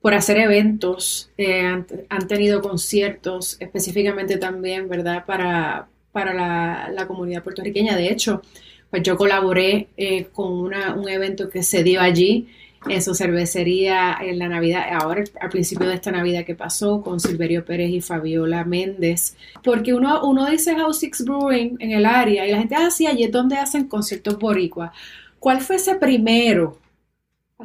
por 0.00 0.14
hacer 0.14 0.38
eventos, 0.38 1.30
han, 1.38 1.86
han, 2.08 2.28
tenido 2.28 2.60
conciertos 2.62 3.56
específicamente 3.60 4.36
también, 4.36 4.88
¿verdad? 4.88 5.24
Para, 5.26 5.88
para 6.16 6.88
la, 6.88 7.06
comunidad 7.06 7.42
puertorriqueña. 7.42 7.94
De 7.94 8.10
hecho, 8.10 8.40
pues 8.88 9.02
yo 9.02 9.18
colaboré 9.18 9.88
eh, 9.98 10.28
con 10.32 10.50
una, 10.50 10.94
un 10.94 11.10
evento 11.10 11.50
que 11.50 11.62
se 11.62 11.82
dio 11.82 12.00
allí 12.00 12.48
en 12.88 13.02
su 13.02 13.14
cervecería 13.14 14.16
en 14.22 14.38
la 14.38 14.48
Navidad, 14.48 14.84
ahora 14.92 15.24
al 15.38 15.50
principio 15.50 15.86
de 15.86 15.94
esta 15.94 16.10
Navidad 16.10 16.46
que 16.46 16.54
pasó 16.54 17.02
con 17.02 17.20
Silverio 17.20 17.66
Pérez 17.66 17.90
y 17.90 18.00
Fabiola 18.00 18.64
Méndez, 18.64 19.36
porque 19.62 19.92
uno, 19.92 20.26
uno 20.26 20.48
dice 20.48 20.74
House 20.74 21.00
Six 21.00 21.26
Brewing 21.26 21.76
en 21.80 21.90
el 21.90 22.06
área 22.06 22.46
y 22.46 22.50
la 22.50 22.60
gente, 22.60 22.76
ah, 22.76 22.88
allí 22.88 23.24
es 23.24 23.30
donde 23.30 23.56
hacen 23.56 23.86
conciertos 23.86 24.38
boricua. 24.38 24.92
¿Cuál 25.38 25.60
fue 25.60 25.76
ese 25.76 25.96
primero? 25.96 26.78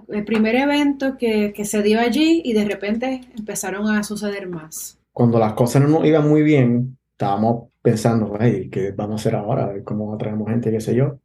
El 0.09 0.25
primer 0.25 0.55
evento 0.55 1.17
que, 1.17 1.53
que 1.55 1.63
se 1.63 1.81
dio 1.83 2.01
allí 2.01 2.41
y 2.43 2.51
de 2.51 2.65
repente 2.65 3.21
empezaron 3.37 3.87
a 3.87 4.03
suceder 4.03 4.49
más. 4.49 4.97
Cuando 5.13 5.39
las 5.39 5.53
cosas 5.53 5.87
no 5.87 6.03
iban 6.03 6.27
muy 6.27 6.41
bien, 6.41 6.97
estábamos 7.13 7.70
pensando, 7.81 8.37
hey, 8.39 8.69
¿qué 8.71 8.91
vamos 8.91 9.13
a 9.13 9.21
hacer 9.21 9.35
ahora? 9.35 9.73
¿Cómo 9.83 10.13
atraemos 10.13 10.49
gente? 10.49 10.71
¿Qué 10.71 10.81
sé 10.81 10.95
yo? 10.95 11.19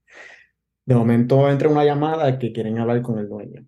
De 0.84 0.94
momento 0.94 1.50
entra 1.50 1.68
una 1.68 1.84
llamada 1.84 2.38
que 2.38 2.52
quieren 2.52 2.78
hablar 2.78 3.02
con 3.02 3.18
el 3.18 3.28
dueño. 3.28 3.66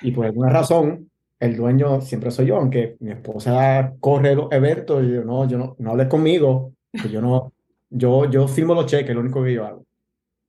Y 0.00 0.12
por 0.12 0.26
alguna 0.26 0.50
razón, 0.50 1.10
el 1.38 1.56
dueño 1.56 2.00
siempre 2.00 2.30
soy 2.30 2.46
yo, 2.46 2.56
aunque 2.56 2.96
mi 3.00 3.12
esposa 3.12 3.94
corre 4.00 4.34
los 4.34 4.50
eventos 4.52 5.04
y 5.04 5.12
yo 5.12 5.24
no, 5.24 5.46
yo 5.48 5.58
no, 5.58 5.76
no 5.78 5.90
hables 5.90 6.08
conmigo, 6.08 6.72
que 6.92 7.08
yo 7.08 7.20
no, 7.20 7.52
yo, 7.90 8.30
yo 8.30 8.48
firmo 8.48 8.74
los 8.74 8.86
cheques, 8.86 9.14
lo 9.14 9.20
único 9.20 9.42
que 9.44 9.54
yo 9.54 9.66
hago. 9.66 9.84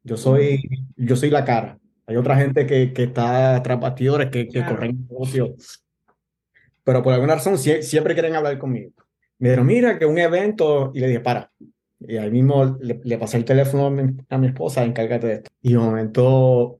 Yo 0.03 0.17
soy, 0.17 0.61
yo 0.95 1.15
soy 1.15 1.29
la 1.29 1.45
cara. 1.45 1.79
Hay 2.05 2.15
otra 2.15 2.35
gente 2.35 2.65
que, 2.65 2.93
que 2.93 3.03
está 3.03 3.61
tras 3.63 3.79
bastidores, 3.79 4.29
que, 4.29 4.47
que 4.47 4.65
corren 4.65 5.07
negocios. 5.09 5.83
Pero 6.83 7.01
por 7.01 7.13
alguna 7.13 7.35
razón 7.35 7.57
siempre 7.57 8.13
quieren 8.13 8.35
hablar 8.35 8.57
conmigo. 8.59 8.91
Me 9.43 9.57
mira, 9.57 9.99
que 9.99 10.05
un 10.05 10.17
evento, 10.17 10.93
y 10.95 11.01
le 11.01 11.07
dije, 11.07 11.19
para. 11.19 11.51
Y 11.99 12.15
ahí 12.15 12.31
mismo 12.31 12.77
le, 12.79 13.17
pasé 13.17 13.35
el 13.35 13.43
teléfono 13.43 13.87
a 14.29 14.37
mi, 14.37 14.47
esposa, 14.47 14.85
encárgate 14.85 15.27
de 15.27 15.33
esto. 15.33 15.51
Y 15.61 15.73
de 15.73 15.79
momento 15.79 16.79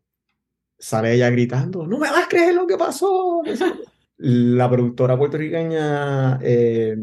sale 0.79 1.13
ella 1.13 1.29
gritando, 1.29 1.86
no 1.86 1.98
me 1.98 2.10
vas 2.10 2.24
a 2.24 2.29
creer 2.29 2.55
lo 2.55 2.65
que 2.65 2.77
pasó. 2.77 3.41
La 4.17 4.70
productora 4.70 5.17
puertorriqueña 5.17 6.39
eh, 6.41 6.96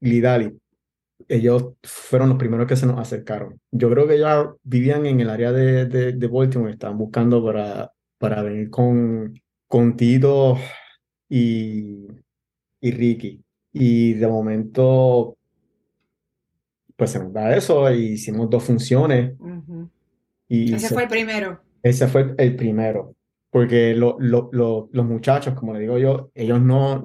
Lidali, 0.00 0.58
ellos 1.28 1.74
fueron 1.82 2.30
los 2.30 2.38
primeros 2.38 2.66
que 2.66 2.76
se 2.76 2.86
nos 2.86 2.98
acercaron. 2.98 3.60
Yo 3.70 3.90
creo 3.90 4.08
que 4.08 4.14
ellos 4.14 4.54
vivían 4.62 5.04
en 5.04 5.20
el 5.20 5.28
área 5.28 5.52
de, 5.52 5.84
de, 5.84 6.12
de 6.12 6.26
Baltimore, 6.26 6.72
estaban 6.72 6.96
buscando 6.96 7.44
para, 7.44 7.92
para 8.16 8.42
venir 8.42 8.70
con, 8.70 9.38
con 9.66 9.94
Tito 9.94 10.56
y, 11.28 12.06
y 12.80 12.90
Ricky. 12.92 13.44
Y 13.72 14.14
de 14.14 14.26
momento, 14.26 15.36
pues 16.96 17.10
se 17.10 17.18
nos 17.20 17.32
da 17.32 17.56
eso, 17.56 17.92
y 17.92 18.12
hicimos 18.12 18.50
dos 18.50 18.64
funciones. 18.64 19.34
y 20.48 20.74
ese 20.74 20.88
fue 20.88 21.04
el 21.04 21.08
primero. 21.08 21.60
Ese 21.82 22.08
fue 22.08 22.34
el 22.36 22.56
primero. 22.56 23.14
Porque 23.50 23.94
lo, 23.94 24.18
lo, 24.20 24.50
los 24.92 25.06
muchachos, 25.06 25.54
como 25.54 25.72
le 25.72 25.80
digo 25.80 25.98
yo, 25.98 26.30
ellos 26.34 26.60
no, 26.60 27.04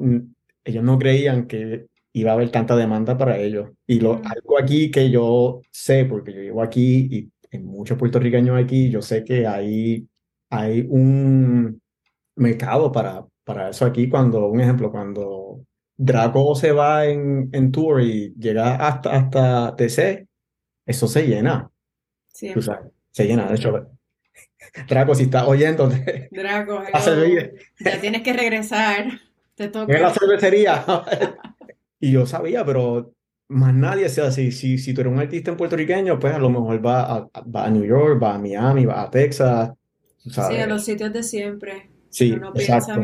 ellos 0.63 0.83
no 0.83 0.97
creían 0.99 1.47
que 1.47 1.87
iba 2.13 2.31
a 2.31 2.33
haber 2.35 2.51
tanta 2.51 2.75
demanda 2.75 3.17
para 3.17 3.37
ellos. 3.37 3.71
Y 3.87 3.99
lo, 3.99 4.21
algo 4.23 4.59
aquí 4.59 4.91
que 4.91 5.09
yo 5.09 5.61
sé, 5.71 6.05
porque 6.05 6.33
yo 6.33 6.41
vivo 6.41 6.61
aquí 6.61 7.07
y 7.11 7.29
en 7.51 7.65
muchos 7.65 7.97
puertorriqueños 7.97 8.57
aquí, 8.61 8.89
yo 8.89 9.01
sé 9.01 9.23
que 9.23 9.45
hay, 9.47 10.07
hay 10.49 10.85
un 10.89 11.81
mercado 12.35 12.91
para, 12.91 13.25
para 13.43 13.69
eso 13.69 13.85
aquí 13.85 14.09
cuando, 14.09 14.47
un 14.47 14.61
ejemplo, 14.61 14.91
cuando 14.91 15.65
Draco 16.05 16.53
se 16.55 16.73
va 16.73 17.05
en, 17.05 17.49
en 17.53 17.71
tour 17.71 18.01
y 18.01 18.33
llega 18.37 18.75
hasta, 18.75 19.11
hasta 19.11 19.75
TC, 19.77 20.27
eso 20.85 21.07
se 21.07 21.25
llena. 21.25 21.71
Sí. 22.27 22.53
se 23.11 23.25
llena, 23.25 23.47
de 23.47 23.55
hecho. 23.55 23.89
Draco, 24.89 25.15
si 25.15 25.23
estás 25.23 25.47
oyendo, 25.47 25.89
Draco, 26.31 26.83
ya 27.79 28.01
tienes 28.01 28.21
que 28.21 28.33
regresar. 28.33 29.05
Te 29.55 29.69
toca. 29.69 29.93
En 29.93 30.01
la 30.01 30.13
cervecería. 30.13 30.83
y 31.99 32.11
yo 32.11 32.25
sabía, 32.25 32.65
pero 32.65 33.13
más 33.47 33.73
nadie 33.73 34.09
sea 34.09 34.27
así. 34.27 34.51
Si, 34.51 34.77
si 34.77 34.93
tú 34.93 35.01
eres 35.01 35.13
un 35.13 35.19
artista 35.19 35.51
en 35.51 35.57
puertorriqueño, 35.57 36.19
pues 36.19 36.33
a 36.33 36.39
lo 36.39 36.49
mejor 36.49 36.85
va 36.85 37.01
a, 37.03 37.29
va 37.43 37.65
a 37.65 37.69
New 37.69 37.85
York, 37.85 38.21
va 38.21 38.35
a 38.35 38.39
Miami, 38.39 38.85
va 38.85 39.03
a 39.03 39.09
Texas. 39.09 39.71
Sí, 40.17 40.57
a 40.57 40.67
los 40.67 40.83
sitios 40.83 41.13
de 41.13 41.23
siempre. 41.23 41.92
Sí, 42.13 42.31
exacto. 42.53 43.01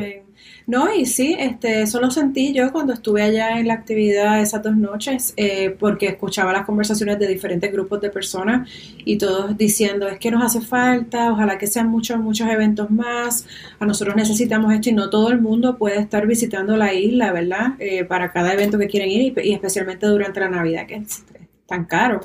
No, 0.67 0.93
y 0.93 1.07
sí, 1.07 1.35
este, 1.39 1.81
eso 1.81 1.99
lo 1.99 2.11
sentí 2.11 2.53
yo 2.53 2.71
cuando 2.71 2.93
estuve 2.93 3.23
allá 3.23 3.59
en 3.59 3.65
la 3.65 3.73
actividad 3.73 4.39
esas 4.39 4.61
dos 4.61 4.77
noches, 4.77 5.33
eh, 5.35 5.75
porque 5.79 6.09
escuchaba 6.09 6.53
las 6.53 6.63
conversaciones 6.63 7.17
de 7.17 7.27
diferentes 7.27 7.71
grupos 7.71 7.99
de 8.01 8.11
personas 8.11 8.69
y 9.03 9.17
todos 9.17 9.57
diciendo, 9.57 10.07
es 10.07 10.19
que 10.19 10.29
nos 10.29 10.43
hace 10.43 10.61
falta, 10.61 11.31
ojalá 11.31 11.57
que 11.57 11.65
sean 11.65 11.87
muchos, 11.87 12.19
muchos 12.19 12.47
eventos 12.49 12.91
más, 12.91 13.47
a 13.79 13.85
nosotros 13.87 14.15
necesitamos 14.15 14.71
esto 14.71 14.89
y 14.89 14.93
no 14.93 15.09
todo 15.09 15.31
el 15.31 15.41
mundo 15.41 15.75
puede 15.75 15.97
estar 15.97 16.27
visitando 16.27 16.77
la 16.77 16.93
isla, 16.93 17.31
¿verdad? 17.31 17.73
Eh, 17.79 18.05
para 18.05 18.31
cada 18.31 18.53
evento 18.53 18.77
que 18.77 18.87
quieren 18.87 19.09
ir 19.09 19.33
y, 19.43 19.53
especialmente 19.53 20.05
durante 20.05 20.39
la 20.39 20.49
Navidad, 20.49 20.85
que 20.85 20.97
es 20.97 21.23
tan 21.65 21.85
caro. 21.85 22.21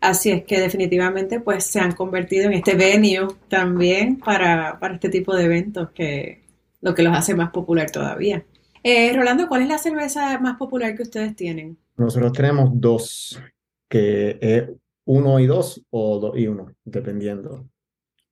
Así 0.00 0.30
es 0.30 0.44
que 0.44 0.60
definitivamente 0.60 1.40
pues 1.40 1.64
se 1.64 1.80
han 1.80 1.92
convertido 1.92 2.46
en 2.46 2.54
este 2.54 2.74
venue 2.74 3.28
también 3.48 4.18
para, 4.18 4.78
para 4.78 4.94
este 4.94 5.10
tipo 5.10 5.34
de 5.36 5.44
eventos 5.44 5.90
que 5.90 6.42
lo 6.80 6.94
que 6.94 7.02
los 7.02 7.16
hace 7.16 7.34
más 7.34 7.50
popular 7.50 7.90
todavía. 7.90 8.44
Eh, 8.82 9.12
Rolando, 9.14 9.46
¿cuál 9.48 9.62
es 9.62 9.68
la 9.68 9.78
cerveza 9.78 10.38
más 10.38 10.56
popular 10.56 10.96
que 10.96 11.02
ustedes 11.02 11.36
tienen? 11.36 11.76
Nosotros 11.96 12.32
tenemos 12.32 12.70
dos, 12.72 13.38
que 13.88 14.70
uno 15.04 15.38
y 15.40 15.46
dos 15.46 15.82
o 15.90 16.18
dos 16.18 16.38
y 16.38 16.46
uno, 16.46 16.72
dependiendo. 16.84 17.68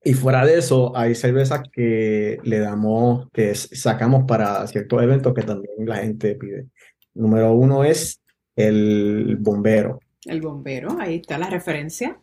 Y 0.02 0.14
fuera 0.14 0.46
de 0.46 0.58
eso, 0.58 0.96
hay 0.96 1.14
cervezas 1.14 1.62
que 1.70 2.38
le 2.44 2.60
damos, 2.60 3.28
que 3.32 3.54
sacamos 3.54 4.24
para 4.26 4.66
ciertos 4.68 5.02
eventos 5.02 5.34
que 5.34 5.42
también 5.42 5.74
la 5.78 5.96
gente 5.96 6.34
pide. 6.36 6.68
Número 7.14 7.52
uno 7.52 7.84
es 7.84 8.20
el 8.56 9.36
bombero. 9.40 10.00
El 10.28 10.40
bombero, 10.42 10.96
ahí 11.00 11.16
está 11.16 11.38
la 11.38 11.48
referencia. 11.48 12.20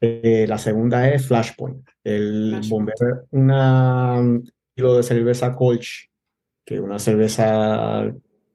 Eh, 0.00 0.44
la 0.48 0.58
segunda 0.58 1.08
es 1.08 1.26
Flashpoint. 1.26 1.88
El 2.02 2.60
bombero 2.68 3.22
es 3.22 3.28
un 3.30 4.44
estilo 4.68 4.96
de 4.96 5.02
cerveza 5.02 5.54
Colch, 5.54 6.10
que 6.64 6.74
es 6.74 6.80
una 6.80 6.98
cerveza 6.98 8.12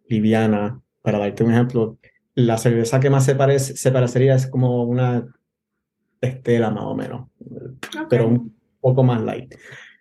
liviana. 0.07 0.81
Para 1.01 1.19
darte 1.19 1.43
un 1.43 1.51
ejemplo, 1.51 1.98
la 2.36 2.57
cerveza 2.57 3.00
que 3.00 3.10
más 3.10 3.25
se, 3.25 3.36
parece, 3.36 3.75
se 3.75 3.91
parecería 3.91 4.36
es 4.36 4.48
como 4.48 4.83
una 4.83 5.25
estela 6.22 6.72
más 6.72 6.86
o 6.86 6.95
menos, 6.95 7.29
pero 8.10 8.27
un 8.27 8.55
poco 8.79 9.03
más 9.03 9.22
light. 9.22 9.55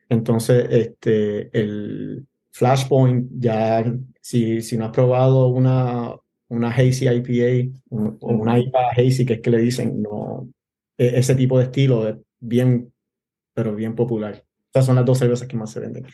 Entonces, 0.08 0.66
este, 0.70 1.50
el 1.58 2.26
Flashpoint, 2.50 3.30
ya 3.38 3.84
si, 4.20 4.60
si 4.60 4.76
no 4.76 4.86
has 4.86 4.90
probado 4.92 5.48
una, 5.48 6.14
una 6.52 6.68
Hazy 6.68 7.08
IPA 7.08 7.78
o 7.90 8.28
una 8.28 8.58
IPA 8.58 8.90
Hazy, 8.90 9.24
que 9.24 9.34
es 9.34 9.40
que 9.40 9.50
le 9.50 9.58
dicen, 9.58 10.02
no, 10.02 10.48
e, 10.98 11.18
ese 11.18 11.34
tipo 11.34 11.58
de 11.58 11.64
estilo 11.64 12.06
es 12.06 12.16
bien, 12.40 12.92
pero 13.54 13.74
bien 13.74 13.94
popular. 13.94 14.44
Esas 14.72 14.86
son 14.86 14.96
las 14.96 15.04
dos 15.04 15.18
cervezas 15.18 15.48
que 15.48 15.56
más 15.56 15.70
se 15.70 15.80
venden. 15.80 16.06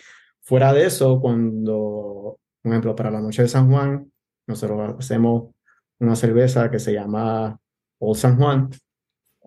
Fuera 0.42 0.72
de 0.72 0.86
eso, 0.86 1.20
cuando, 1.20 2.38
por 2.62 2.72
ejemplo, 2.72 2.94
para 2.94 3.10
la 3.10 3.20
noche 3.20 3.42
de 3.42 3.48
San 3.48 3.68
Juan, 3.68 4.10
nosotros 4.46 4.96
hacemos 4.98 5.50
una 5.98 6.14
cerveza 6.14 6.70
que 6.70 6.78
se 6.78 6.92
llama 6.92 7.58
Old 7.98 8.16
San 8.16 8.36
Juan, 8.36 8.70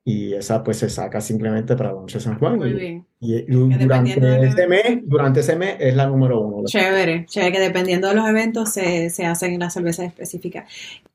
y 0.03 0.33
esa 0.33 0.63
pues 0.63 0.77
se 0.77 0.89
saca 0.89 1.21
simplemente 1.21 1.75
para 1.75 1.93
de 1.93 2.19
San 2.19 2.39
Juan. 2.39 2.57
Muy 2.57 2.73
bien. 2.73 3.05
Y, 3.19 3.43
durante 3.43 4.13
ese 4.47 4.67
mes, 4.67 4.99
durante 5.03 5.39
ese 5.41 5.55
mes 5.55 5.75
es 5.79 5.95
la 5.95 6.07
número 6.07 6.41
uno. 6.41 6.65
Chévere, 6.65 7.25
chévere, 7.27 7.51
que 7.51 7.59
dependiendo 7.59 8.07
de 8.07 8.15
los 8.15 8.27
eventos 8.27 8.73
se, 8.73 9.09
se 9.11 9.25
hacen 9.25 9.59
las 9.59 9.73
cervezas 9.73 10.07
específicas. 10.07 10.65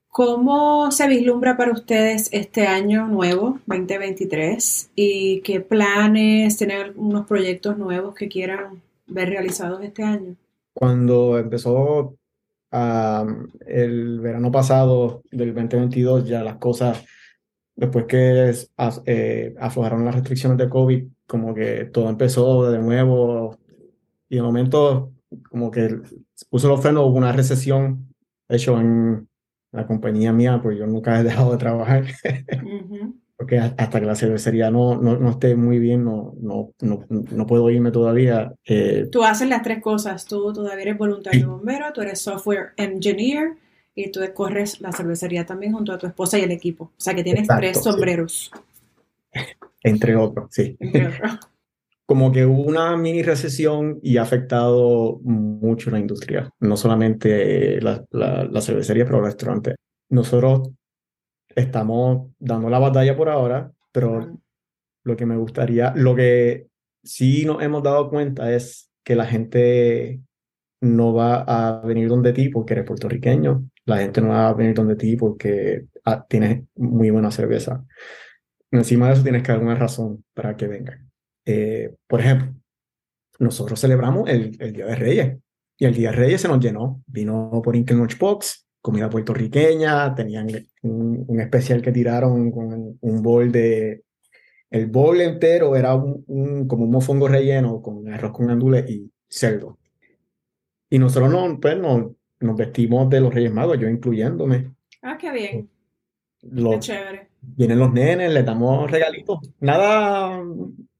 ¿Cómo 0.08 0.90
se 0.92 1.08
vislumbra 1.08 1.58
para 1.58 1.72
ustedes 1.72 2.30
este 2.32 2.66
año 2.66 3.06
nuevo, 3.06 3.58
2023? 3.66 4.92
¿Y 4.94 5.40
qué 5.42 5.60
planes, 5.60 6.56
tienen 6.56 6.80
algunos 6.80 7.26
proyectos 7.26 7.76
nuevos 7.76 8.14
que 8.14 8.28
quieran 8.28 8.80
ver 9.06 9.28
realizados 9.28 9.82
este 9.82 10.04
año? 10.04 10.36
Cuando 10.72 11.38
empezó 11.38 12.14
el 13.66 14.20
verano 14.20 14.50
pasado 14.50 15.22
del 15.30 15.54
2022, 15.54 16.26
ya 16.26 16.42
las 16.42 16.56
cosas 16.56 17.04
después 17.76 18.06
que 18.06 18.52
eh, 19.04 19.54
aflojaron 19.60 20.04
las 20.04 20.14
restricciones 20.14 20.58
de 20.58 20.68
COVID, 20.68 21.04
como 21.26 21.54
que 21.54 21.84
todo 21.84 22.08
empezó 22.08 22.70
de 22.70 22.78
nuevo 22.78 23.58
y 24.28 24.36
de 24.36 24.42
momento 24.42 25.12
como 25.50 25.70
que 25.70 26.00
puso 26.50 26.68
los 26.68 26.80
frenos, 26.80 27.04
hubo 27.04 27.18
una 27.18 27.32
recesión, 27.32 28.14
hecho 28.48 28.80
en 28.80 29.28
la 29.72 29.86
compañía 29.86 30.32
mía, 30.32 30.60
pues 30.62 30.78
yo 30.78 30.86
nunca 30.86 31.20
he 31.20 31.24
dejado 31.24 31.52
de 31.52 31.58
trabajar, 31.58 32.04
porque 33.36 33.58
hasta 33.58 34.00
que 34.00 34.06
la 34.06 34.14
cervecería 34.14 34.70
no, 34.70 34.96
no, 34.96 35.18
no, 35.18 35.30
esté 35.30 35.54
muy 35.54 35.78
bien, 35.78 36.04
no, 36.04 36.34
no, 36.40 36.72
no, 36.80 37.04
no 37.08 37.46
puedo 37.46 37.68
irme 37.68 37.90
todavía. 37.90 38.54
Eh. 38.64 39.08
Tú 39.12 39.22
haces 39.22 39.48
las 39.48 39.62
tres 39.62 39.82
cosas, 39.82 40.24
tú 40.24 40.52
todavía 40.54 40.82
eres 40.82 40.98
voluntario 40.98 41.50
bombero, 41.50 41.92
tú 41.92 42.00
eres 42.00 42.20
software 42.20 42.70
engineer, 42.78 43.56
y 43.96 44.12
tú 44.12 44.20
corres 44.34 44.80
la 44.82 44.92
cervecería 44.92 45.46
también 45.46 45.72
junto 45.72 45.90
a 45.90 45.98
tu 45.98 46.06
esposa 46.06 46.38
y 46.38 46.42
el 46.42 46.52
equipo. 46.52 46.84
O 46.84 47.00
sea 47.00 47.14
que 47.14 47.24
tienes 47.24 47.48
tres 47.48 47.82
sombreros. 47.82 48.52
Entre 49.82 50.14
otros, 50.14 50.48
sí. 50.50 50.76
Entre 50.78 51.06
otros. 51.08 51.38
Como 52.04 52.30
que 52.30 52.44
hubo 52.44 52.62
una 52.62 52.96
mini 52.96 53.22
recesión 53.22 53.98
y 54.02 54.18
ha 54.18 54.22
afectado 54.22 55.18
mucho 55.24 55.90
la 55.90 55.98
industria, 55.98 56.52
no 56.60 56.76
solamente 56.76 57.80
la, 57.80 58.04
la, 58.12 58.60
cervecería, 58.60 59.04
pero 59.04 59.18
el 59.18 59.24
restaurante. 59.24 59.74
Nosotros 60.10 60.70
estamos 61.56 62.28
dando 62.38 62.70
la 62.70 62.78
batalla 62.78 63.16
por 63.16 63.28
ahora, 63.28 63.72
pero 63.90 64.38
lo 65.02 65.16
que 65.16 65.26
me 65.26 65.36
gustaría, 65.36 65.94
lo 65.96 66.14
que 66.14 66.68
sí 67.02 67.44
nos 67.44 67.60
hemos 67.62 67.82
dado 67.82 68.08
cuenta 68.08 68.52
es 68.54 68.88
que 69.02 69.16
la 69.16 69.26
gente 69.26 70.20
no 70.80 71.12
va 71.12 71.42
a 71.42 71.80
venir 71.80 72.08
donde 72.08 72.32
ti 72.32 72.50
porque 72.50 72.74
eres 72.74 72.86
puertorriqueño, 72.86 73.68
la 73.86 73.98
gente 73.98 74.20
no 74.20 74.28
va 74.28 74.48
a 74.48 74.54
venir 74.54 74.74
donde 74.74 74.96
ti 74.96 75.16
porque 75.16 75.86
ah, 76.04 76.26
tienes 76.28 76.64
muy 76.74 77.10
buena 77.10 77.30
cerveza. 77.30 77.84
Encima 78.70 79.06
de 79.06 79.14
eso 79.14 79.22
tienes 79.22 79.42
que 79.42 79.52
dar 79.52 79.62
una 79.62 79.76
razón 79.76 80.24
para 80.34 80.56
que 80.56 80.66
vengan. 80.66 81.10
Eh, 81.44 81.94
por 82.08 82.20
ejemplo, 82.20 82.52
nosotros 83.38 83.80
celebramos 83.80 84.28
el, 84.28 84.56
el, 84.60 84.72
Día 84.72 84.86
de 84.86 84.96
Reyes 84.96 85.38
y 85.78 85.84
el 85.84 85.94
Día 85.94 86.10
de 86.10 86.16
Reyes 86.16 86.40
se 86.40 86.48
nos 86.48 86.58
llenó. 86.58 87.02
Vino 87.06 87.62
por 87.62 87.76
Inkel 87.76 88.04
Box, 88.18 88.66
comida 88.80 89.08
puertorriqueña, 89.08 90.14
tenían 90.16 90.48
un, 90.82 91.40
especial 91.40 91.80
que 91.80 91.92
tiraron 91.92 92.50
con 92.50 92.98
un 93.00 93.22
bol 93.22 93.52
de... 93.52 94.02
El 94.68 94.88
bol 94.88 95.20
entero 95.20 95.76
era 95.76 95.94
un, 95.94 96.66
como 96.66 96.84
un 96.84 96.90
mofongo 96.90 97.28
relleno 97.28 97.80
con 97.80 98.12
arroz 98.12 98.32
con 98.32 98.50
andules 98.50 98.90
y 98.90 99.12
cerdo. 99.28 99.78
Y 100.90 100.98
nosotros 100.98 101.30
no, 101.30 101.60
pues, 101.60 101.78
no, 101.78 102.15
nos 102.40 102.56
vestimos 102.56 103.08
de 103.08 103.20
los 103.20 103.32
Reyes 103.32 103.52
Magos, 103.52 103.78
yo 103.78 103.88
incluyéndome. 103.88 104.72
Ah, 105.02 105.16
qué 105.18 105.30
bien. 105.30 105.70
qué 106.40 106.78
chévere. 106.78 107.28
Vienen 107.40 107.78
los 107.78 107.92
nenes, 107.92 108.32
les 108.32 108.44
damos 108.44 108.90
regalitos. 108.90 109.38
Nada 109.60 110.42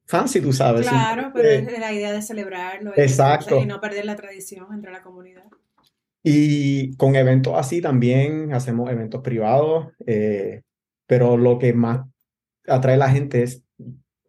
fancy, 0.05 0.41
tú 0.41 0.53
sabes. 0.53 0.89
Claro, 0.89 1.31
pero 1.35 1.49
es 1.49 1.79
la 1.79 1.93
idea 1.93 2.13
de 2.13 2.23
celebrarlo. 2.23 2.93
Exacto. 2.97 3.61
Y 3.61 3.67
no 3.67 3.81
perder 3.81 4.05
la 4.05 4.17
tradición 4.17 4.67
entre 4.73 4.93
la 4.93 5.03
comunidad. 5.03 5.45
Y 6.23 6.97
con 6.97 7.15
eventos 7.15 7.55
así 7.57 7.81
también 7.81 8.53
hacemos 8.53 8.91
eventos 8.91 9.23
privados, 9.23 9.89
eh, 10.07 10.63
pero 11.07 11.37
lo 11.37 11.59
que 11.59 11.73
más 11.73 12.07
atrae 12.67 12.95
a 12.95 12.99
la 12.99 13.11
gente 13.11 13.43
es 13.43 13.63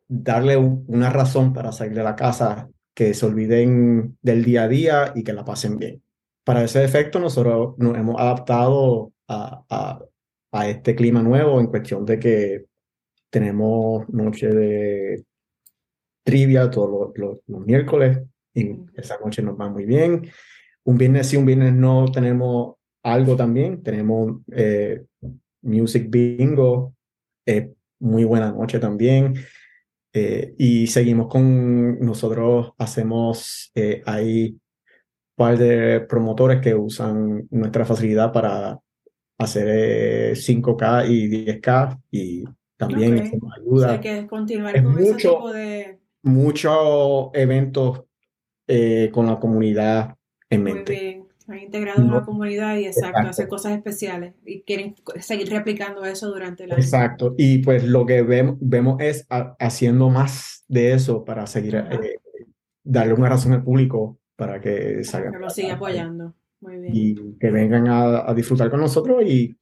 darle 0.07 0.57
una 0.57 1.09
razón 1.09 1.53
para 1.53 1.71
salir 1.71 1.95
de 1.95 2.03
la 2.03 2.15
casa, 2.15 2.69
que 2.93 3.13
se 3.13 3.25
olviden 3.25 4.17
del 4.21 4.43
día 4.43 4.63
a 4.63 4.67
día 4.67 5.11
y 5.15 5.23
que 5.23 5.33
la 5.33 5.43
pasen 5.43 5.77
bien 5.77 6.01
para 6.47 6.63
ese 6.63 6.81
efecto 6.81 7.19
nosotros 7.19 7.77
nos 7.77 7.97
hemos 7.97 8.15
adaptado 8.17 9.11
a, 9.27 9.99
a, 10.53 10.69
este 10.69 10.95
clima 10.95 11.21
nuevo 11.21 11.59
en 11.59 11.67
cuestión 11.67 12.05
de 12.05 12.17
que 12.17 12.65
tenemos 13.29 14.07
noche 14.07 14.47
de 14.47 15.25
trivia 16.23 16.71
todos 16.71 17.11
los, 17.17 17.39
los, 17.45 17.65
miércoles 17.65 18.19
y 18.53 18.77
esa 18.95 19.17
noche 19.19 19.41
nos 19.41 19.59
va 19.59 19.67
muy 19.67 19.83
bien. 19.83 20.31
Un 20.85 20.97
viernes 20.97 21.27
sí, 21.27 21.35
un 21.35 21.45
viernes 21.45 21.73
no 21.73 22.09
tenemos 22.09 22.75
algo 23.03 23.35
también. 23.35 23.83
Tenemos 23.83 24.37
eh, 24.53 25.03
Music 25.63 26.05
Bingo, 26.09 26.95
eh, 27.45 27.73
muy 27.99 28.23
buena 28.23 28.53
noche 28.53 28.79
también. 28.79 29.33
Eh, 30.13 30.55
y 30.57 30.87
seguimos 30.87 31.27
con, 31.27 31.99
nosotros 31.99 32.71
hacemos 32.77 33.69
ahí 34.05 34.57
par 35.37 35.55
de 35.55 36.01
promotores 36.01 36.59
que 36.61 36.73
usan 36.73 37.47
nuestra 37.51 37.85
facilidad 37.85 38.33
para 38.33 38.79
hacer 39.37 40.35
5K 40.35 41.05
eh, 41.05 41.11
y 41.11 41.45
10K 41.45 42.01
y 42.09 42.43
también 42.75 43.15
nos 43.15 43.53
ayuda. 43.55 43.91
hay 43.91 43.99
que 43.99 44.27
continuar 44.27 44.83
con 44.83 44.93
mucho, 44.93 45.03
ese 45.03 45.29
tipo 45.29 45.53
de... 45.53 45.99
Muchos 46.23 47.29
eventos 47.33 48.03
eh, 48.67 49.11
con 49.13 49.27
la 49.27 49.39
comunidad 49.39 50.15
en 50.49 50.63
mente. 50.63 50.93
Muy 50.93 51.01
bien. 51.01 51.27
Han 51.49 51.59
integrado 51.59 52.01
en 52.01 52.11
la 52.11 52.25
comunidad 52.25 52.75
y 52.75 52.87
exacto, 52.87 53.19
hacer 53.19 53.47
cosas 53.47 53.71
especiales 53.71 54.33
y 54.43 54.63
quieren 54.63 54.95
seguir 55.19 55.49
replicando 55.49 56.03
eso 56.03 56.29
durante 56.29 56.65
el 56.65 56.71
año. 56.73 56.81
Exacto, 56.81 57.35
y 57.37 57.59
pues 57.59 57.85
lo 57.85 58.05
que 58.05 58.21
vemos, 58.21 58.57
vemos 58.59 58.99
es 58.99 59.25
haciendo 59.57 60.09
más 60.09 60.65
de 60.67 60.91
eso 60.91 61.23
para 61.23 61.47
seguir, 61.47 61.75
eh, 61.75 62.17
darle 62.83 63.13
una 63.13 63.29
razón 63.29 63.53
al 63.53 63.63
público 63.63 64.19
para 64.37 64.61
que 64.61 65.03
salgan. 65.03 65.33
Que 65.33 65.39
lo 65.39 65.49
siga 65.49 65.73
apoyando. 65.73 66.33
Muy 66.61 66.77
bien. 66.77 66.91
Y 66.95 67.37
que 67.37 67.51
vengan 67.51 67.87
a, 67.89 68.33
disfrutar 68.33 68.69
con 68.69 68.79
nosotros 68.79 69.23
y 69.25 69.57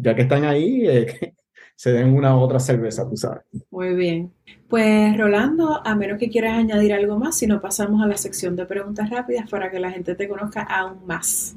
ya 0.00 0.14
que 0.14 0.22
están 0.22 0.44
ahí, 0.44 0.88
eh, 0.88 1.34
se 1.76 1.92
den 1.92 2.12
una 2.14 2.36
u 2.36 2.40
otra 2.40 2.58
cerveza, 2.58 3.08
tú 3.08 3.16
sabes. 3.16 3.44
Muy 3.70 3.94
bien. 3.94 4.32
Pues 4.68 5.16
Rolando, 5.16 5.86
a 5.86 5.94
menos 5.94 6.18
que 6.18 6.28
quieras 6.28 6.58
añadir 6.58 6.92
algo 6.92 7.18
más, 7.18 7.36
si 7.36 7.46
no 7.46 7.60
pasamos 7.60 8.02
a 8.02 8.06
la 8.06 8.16
sección 8.16 8.56
de 8.56 8.66
preguntas 8.66 9.10
rápidas 9.10 9.48
para 9.48 9.70
que 9.70 9.78
la 9.78 9.90
gente 9.90 10.14
te 10.14 10.28
conozca 10.28 10.62
aún 10.62 11.06
más. 11.06 11.56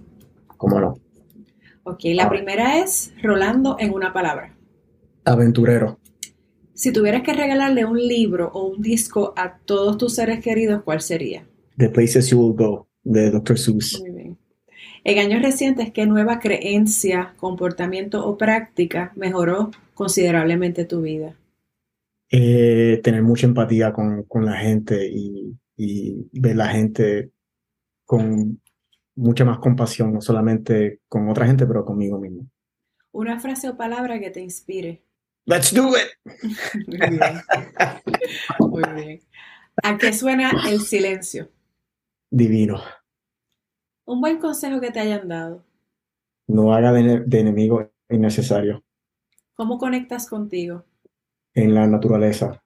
¿Cómo 0.58 0.80
no? 0.80 1.00
Ok, 1.84 2.02
la 2.14 2.30
primera 2.30 2.80
es 2.80 3.14
Rolando 3.22 3.78
en 3.80 3.94
una 3.94 4.12
palabra. 4.12 4.54
Aventurero. 5.24 6.00
Si 6.74 6.92
tuvieras 6.92 7.24
que 7.24 7.34
regalarle 7.34 7.86
un 7.86 7.98
libro 7.98 8.52
o 8.54 8.68
un 8.68 8.82
disco 8.82 9.34
a 9.36 9.58
todos 9.58 9.98
tus 9.98 10.14
seres 10.14 10.44
queridos, 10.44 10.84
¿cuál 10.84 11.02
sería? 11.02 11.46
The 11.78 11.90
Places 11.90 12.30
You 12.30 12.40
Will 12.40 12.56
Go, 12.56 12.88
de 13.04 13.32
Dr. 13.32 13.58
Seuss. 13.58 14.00
Muy 14.02 14.12
bien. 14.12 14.38
En 15.04 15.20
años 15.20 15.42
recientes, 15.42 15.92
¿qué 15.92 16.06
nueva 16.06 16.40
creencia, 16.40 17.34
comportamiento 17.38 18.26
o 18.26 18.38
práctica 18.38 19.14
mejoró 19.16 19.72
considerablemente 19.94 20.86
tu 20.86 21.02
vida? 21.02 21.36
Eh, 22.30 23.00
tener 23.04 23.24
mucha 23.24 23.48
empatía 23.48 23.94
con, 23.94 24.24
con 24.24 24.46
la 24.46 24.58
gente 24.58 25.08
y, 25.08 25.56
y, 25.78 26.28
ver 26.34 26.58
la 26.58 26.68
gente 26.68 27.32
con 28.04 28.62
mucha 29.16 29.46
más 29.46 29.60
compasión, 29.60 30.14
no 30.14 30.20
solamente 30.20 31.00
con 31.08 31.30
otra 31.30 31.48
gente, 31.48 31.66
pero 31.66 31.86
conmigo 31.86 32.20
mismo. 32.20 32.50
Una 33.12 33.40
frase 33.40 33.70
o 33.70 33.78
palabra 33.78 34.20
que 34.20 34.30
te 34.30 34.42
inspire. 34.42 35.04
Let's 35.46 35.74
do 35.74 35.94
it. 35.96 36.10
Muy 36.88 36.98
bien. 36.98 37.22
Muy 38.60 38.84
bien. 38.94 39.22
¿A 39.84 39.98
qué 39.98 40.12
suena 40.12 40.52
el 40.70 40.82
silencio? 40.82 41.50
Divino. 42.30 42.80
Un 44.06 44.22
buen 44.22 44.40
consejo 44.40 44.80
que 44.80 44.92
te 44.92 45.00
hayan 45.00 45.28
dado. 45.28 45.64
No 46.48 46.74
haga 46.74 46.92
de, 46.92 47.22
de 47.22 47.40
enemigo 47.40 47.92
innecesario. 48.10 48.84
¿Cómo 49.54 49.78
conectas 49.78 50.30
contigo? 50.30 50.86
En 51.54 51.74
la 51.74 51.88
naturaleza. 51.88 52.64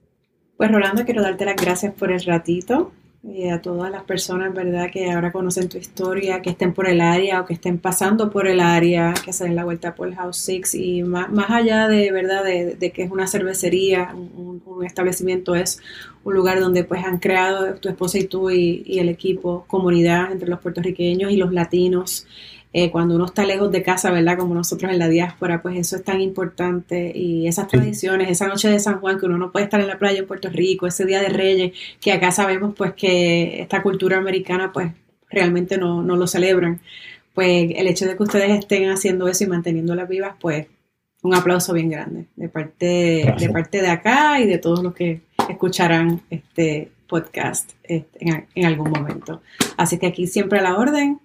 Pues 0.57 0.71
Rolando, 0.71 1.03
quiero 1.05 1.21
darte 1.21 1.45
las 1.45 1.55
gracias 1.55 1.93
por 1.93 2.11
el 2.11 2.23
ratito 2.23 2.91
y 3.23 3.47
a 3.47 3.61
todas 3.61 3.89
las 3.89 4.03
personas, 4.03 4.53
¿verdad?, 4.53 4.89
que 4.91 5.09
ahora 5.09 5.31
conocen 5.31 5.69
tu 5.69 5.77
historia, 5.77 6.41
que 6.41 6.49
estén 6.49 6.73
por 6.73 6.89
el 6.89 6.99
área 6.99 7.39
o 7.39 7.45
que 7.45 7.53
estén 7.53 7.79
pasando 7.79 8.29
por 8.29 8.47
el 8.47 8.59
área, 8.59 9.13
que 9.13 9.31
se 9.31 9.45
den 9.45 9.55
la 9.55 9.63
vuelta 9.63 9.95
por 9.95 10.09
el 10.09 10.15
House 10.15 10.37
Six 10.37 10.75
y 10.75 11.03
más, 11.03 11.31
más 11.31 11.49
allá 11.49 11.87
de, 11.87 12.11
¿verdad?, 12.11 12.43
de, 12.43 12.91
que 12.93 13.03
es 13.03 13.11
una 13.11 13.25
cervecería, 13.27 14.13
un, 14.13 14.61
establecimiento, 14.85 15.55
es 15.55 15.79
un 16.25 16.33
lugar 16.33 16.59
donde 16.59 16.83
pues 16.83 17.05
han 17.05 17.19
creado 17.19 17.75
tu 17.75 17.87
esposa 17.87 18.17
y 18.17 18.25
tú 18.25 18.49
y 18.51 18.99
el 18.99 19.07
equipo, 19.07 19.63
comunidad 19.67 20.31
entre 20.31 20.49
los 20.49 20.59
puertorriqueños 20.59 21.31
y 21.31 21.37
los 21.37 21.53
latinos. 21.53 22.27
Eh, 22.75 22.89
cuando 22.89 23.13
uno 23.15 23.25
está 23.25 23.45
lejos 23.45 23.71
de 23.71 23.83
casa, 23.83 24.09
¿verdad? 24.09 24.35
Como 24.35 24.55
nosotros 24.55 24.91
en 24.91 24.97
la 24.97 25.07
diáspora, 25.07 25.61
pues 25.61 25.77
eso 25.77 25.95
es 25.95 26.03
tan 26.03 26.21
importante 26.21 27.11
y 27.15 27.47
esas 27.47 27.67
tradiciones, 27.67 28.31
esa 28.31 28.47
noche 28.47 28.67
de 28.67 28.79
San 28.79 28.99
Juan 28.99 29.19
que 29.19 29.27
uno 29.27 29.37
no 29.37 29.51
puede 29.51 29.65
estar 29.65 29.79
en 29.79 29.87
la 29.87 29.99
playa 29.99 30.17
en 30.17 30.25
Puerto 30.25 30.49
Rico, 30.49 30.87
ese 30.87 31.05
Día 31.05 31.21
de 31.21 31.29
Reyes, 31.29 31.73
que 32.01 32.11
acá 32.11 32.31
sabemos 32.31 32.73
pues 32.75 32.93
que 32.93 33.61
esta 33.61 33.83
cultura 33.83 34.17
americana 34.17 34.71
pues 34.73 34.91
realmente 35.29 35.77
no, 35.77 36.01
no 36.01 36.15
lo 36.15 36.25
celebran. 36.25 36.81
Pues 37.35 37.73
el 37.75 37.87
hecho 37.87 38.07
de 38.07 38.17
que 38.17 38.23
ustedes 38.23 38.49
estén 38.57 38.89
haciendo 38.89 39.27
eso 39.27 39.43
y 39.43 39.47
manteniéndolas 39.47 40.09
vivas, 40.09 40.35
pues 40.39 40.65
un 41.21 41.35
aplauso 41.35 41.73
bien 41.73 41.89
grande 41.89 42.25
de 42.35 42.49
parte, 42.49 43.35
de 43.37 43.49
parte 43.49 43.81
de 43.81 43.89
acá 43.89 44.39
y 44.41 44.47
de 44.47 44.57
todos 44.57 44.81
los 44.81 44.95
que 44.95 45.21
escucharán 45.47 46.21
este 46.31 46.91
podcast 47.07 47.71
este, 47.83 48.17
en, 48.19 48.47
en 48.55 48.65
algún 48.65 48.89
momento. 48.89 49.43
Así 49.77 49.99
que 49.99 50.07
aquí 50.07 50.25
siempre 50.25 50.57
a 50.57 50.63
la 50.63 50.75
orden 50.75 51.19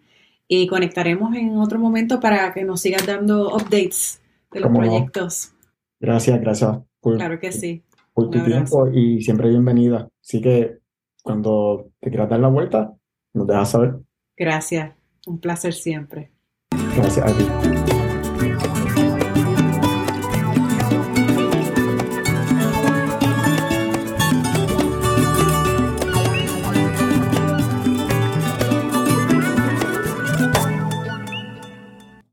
y 0.48 0.66
conectaremos 0.66 1.34
en 1.36 1.56
otro 1.58 1.78
momento 1.78 2.18
para 2.18 2.52
que 2.54 2.64
nos 2.64 2.80
sigas 2.80 3.06
dando 3.06 3.54
updates 3.54 4.22
de 4.50 4.60
los 4.60 4.72
proyectos. 4.72 5.52
No? 5.52 5.68
Gracias, 6.00 6.40
gracias. 6.40 6.78
Por, 7.00 7.16
claro 7.16 7.38
que 7.38 7.52
sí. 7.52 7.84
Por 8.14 8.30
tu 8.30 8.42
tiempo 8.42 8.88
y 8.88 9.20
siempre 9.22 9.50
bienvenida. 9.50 10.08
Así 10.24 10.40
que 10.40 10.78
cuando 11.22 11.90
te 12.00 12.08
quieras 12.08 12.30
dar 12.30 12.40
la 12.40 12.48
vuelta, 12.48 12.94
nos 13.34 13.46
dejas 13.46 13.70
saber. 13.70 13.96
Gracias. 14.36 14.94
Un 15.26 15.38
placer 15.38 15.74
siempre. 15.74 16.32
Gracias 16.96 17.26
a 17.26 17.36
ti. 17.36 18.87